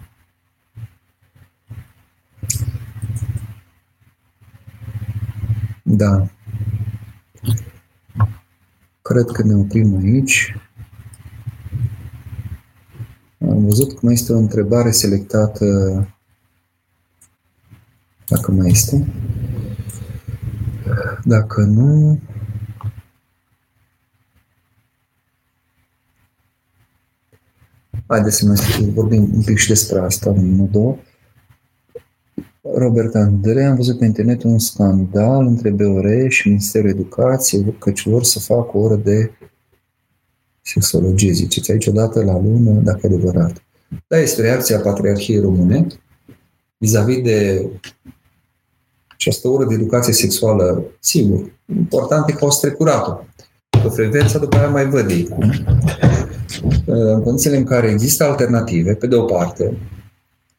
[5.83, 6.27] Da.
[9.09, 10.55] Cred că ne oprim aici.
[13.39, 15.65] Am văzut că mai este o întrebare selectată.
[18.27, 19.07] Dacă mai este.
[21.23, 22.19] Dacă nu,
[28.07, 30.97] Haideți să mai vorbim un pic și despre asta, unul, două.
[32.75, 38.23] Robert Andrei, am văzut pe internet un scandal între BOR și Ministerul Educației, căci vor
[38.23, 39.31] să facă o oră de
[40.61, 43.63] sexologie, ziceți aici odată la lună, dacă e adevărat.
[44.07, 45.87] Da, este reacția Patriarhiei Române
[46.77, 47.69] vis-a-vis de
[49.07, 53.23] această oră de educație sexuală, sigur, important e că au strecurat-o.
[53.69, 55.51] Pe frecvența după aia mai văd ei cum.
[56.85, 59.77] În condițiile în care există alternative, pe de o parte,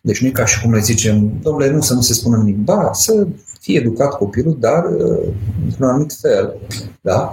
[0.01, 2.57] deci nu e ca și cum le zicem, domnule, nu să nu se spună nimic.
[2.57, 3.27] Ba, să
[3.61, 5.33] fie educat copilul, dar uh,
[5.65, 6.57] într-un anumit fel.
[7.01, 7.33] Da?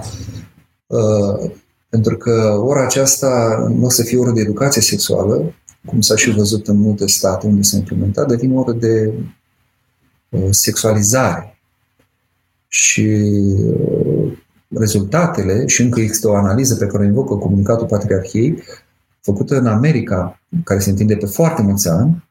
[0.87, 1.51] Uh,
[1.89, 5.53] pentru că ora aceasta nu o să fie oră de educație sexuală,
[5.85, 9.13] cum s-a și văzut în multe state unde s-a implementat, devine oră de
[10.29, 11.59] uh, sexualizare.
[12.67, 13.23] Și
[14.69, 18.63] rezultatele, și încă există o analiză pe care o invocă comunicatul Patriarhiei,
[19.21, 22.26] făcută în America, care se întinde pe foarte mulți ani,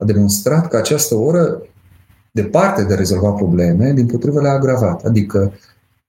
[0.00, 1.62] a demonstrat că această oră,
[2.30, 5.04] departe de a rezolva probleme, din potrivă le-a agravat.
[5.04, 5.52] Adică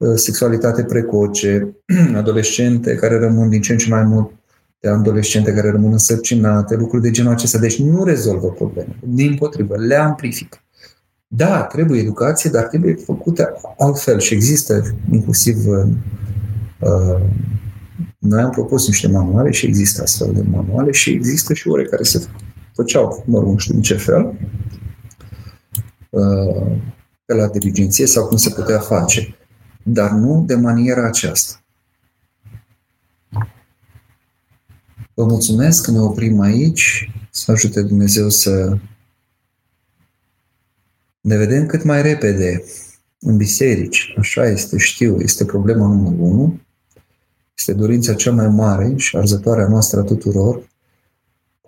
[0.02, 1.76] ă, sexualitate precoce,
[2.16, 4.32] adolescente care rămân din ce în ce mai mult
[4.80, 7.58] de adolescente care rămân însărcinate, lucruri de genul acesta.
[7.58, 8.96] Deci nu rezolvă probleme.
[9.04, 10.58] Din potrivă, le amplifică.
[11.28, 15.88] Da, trebuie educație, dar trebuie făcută altfel și există inclusiv uh,
[18.18, 22.04] noi am propus niște manuale și există astfel de manuale și există și ore care
[22.04, 22.28] se
[22.82, 24.34] făceau, mă rog, nu știu în ce fel,
[26.10, 26.78] uh,
[27.26, 29.36] pe la dirigenție sau cum se putea face.
[29.84, 31.64] dar nu de maniera aceasta.
[35.14, 38.78] Vă mulțumesc că ne oprim aici, să ajute Dumnezeu să
[41.22, 42.64] ne vedem cât mai repede
[43.20, 44.14] în biserici.
[44.18, 46.60] Așa este, știu, este problema numărul unu.
[47.58, 50.71] Este dorința cea mai mare și arzătoarea noastră a tuturor.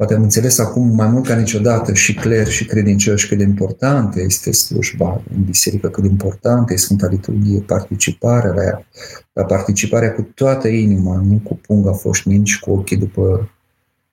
[0.04, 4.22] Poate am înțeles acum mai mult ca niciodată și cler și credincioși cât de importantă
[4.22, 8.86] este slujba în biserică, cât de importantă este Sfânta Liturghie, participarea la ea,
[9.34, 13.52] la participarea cu toată inima, nu cu punga foșnind și cu ochii după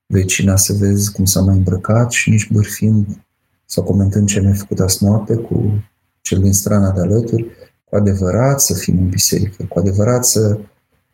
[0.07, 3.07] vecina să vezi cum s-a mai îmbrăcat și nici bârfind
[3.65, 5.85] sau comentând ce mi-a făcut azi noapte cu
[6.21, 7.47] cel din strana de alături,
[7.85, 10.59] cu adevărat să fim în biserică, cu adevărat să,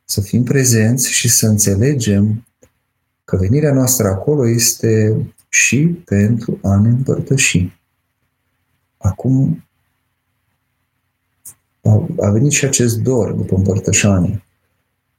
[0.05, 2.45] să fim prezenți și să înțelegem
[3.27, 5.17] că venirea noastră acolo este
[5.49, 7.81] și pentru a ne împărtăși.
[8.97, 9.65] Acum
[12.21, 14.45] a venit și acest dor după împărtășanie,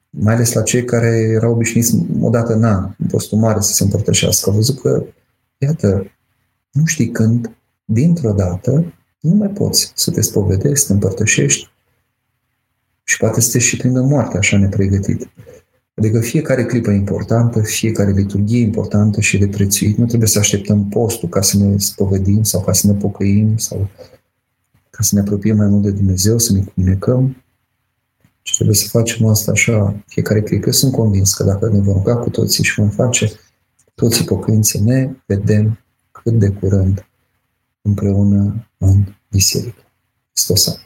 [0.10, 3.74] mai ales la cei care erau obișnuiți o dată în an, în postul mare, să
[3.74, 4.50] se împărtășească.
[4.50, 5.04] Au văzut că,
[5.58, 6.12] iată,
[6.72, 7.56] nu știi când,
[7.86, 11.70] dintr-o dată, nu mai poți să te spovedești, să te împărtășești
[13.04, 15.30] și poate să te și prindă moarte așa nepregătit.
[15.98, 19.98] Adică fiecare clipă importantă, fiecare liturghie importantă și de prețuit.
[19.98, 23.90] Nu trebuie să așteptăm postul ca să ne spovedim sau ca să ne pocăim sau
[24.90, 27.44] ca să ne apropiem mai mult de Dumnezeu, să ne comunicăm.
[28.42, 30.66] Și trebuie să facem asta așa fiecare clipă.
[30.66, 33.32] Eu sunt convins că dacă ne vom ruga cu toții și vom face
[33.96, 35.80] toții pocăințe, ne vedem
[36.12, 37.08] cât de curând
[37.82, 39.82] împreună în biserică.
[40.32, 40.80] Hristos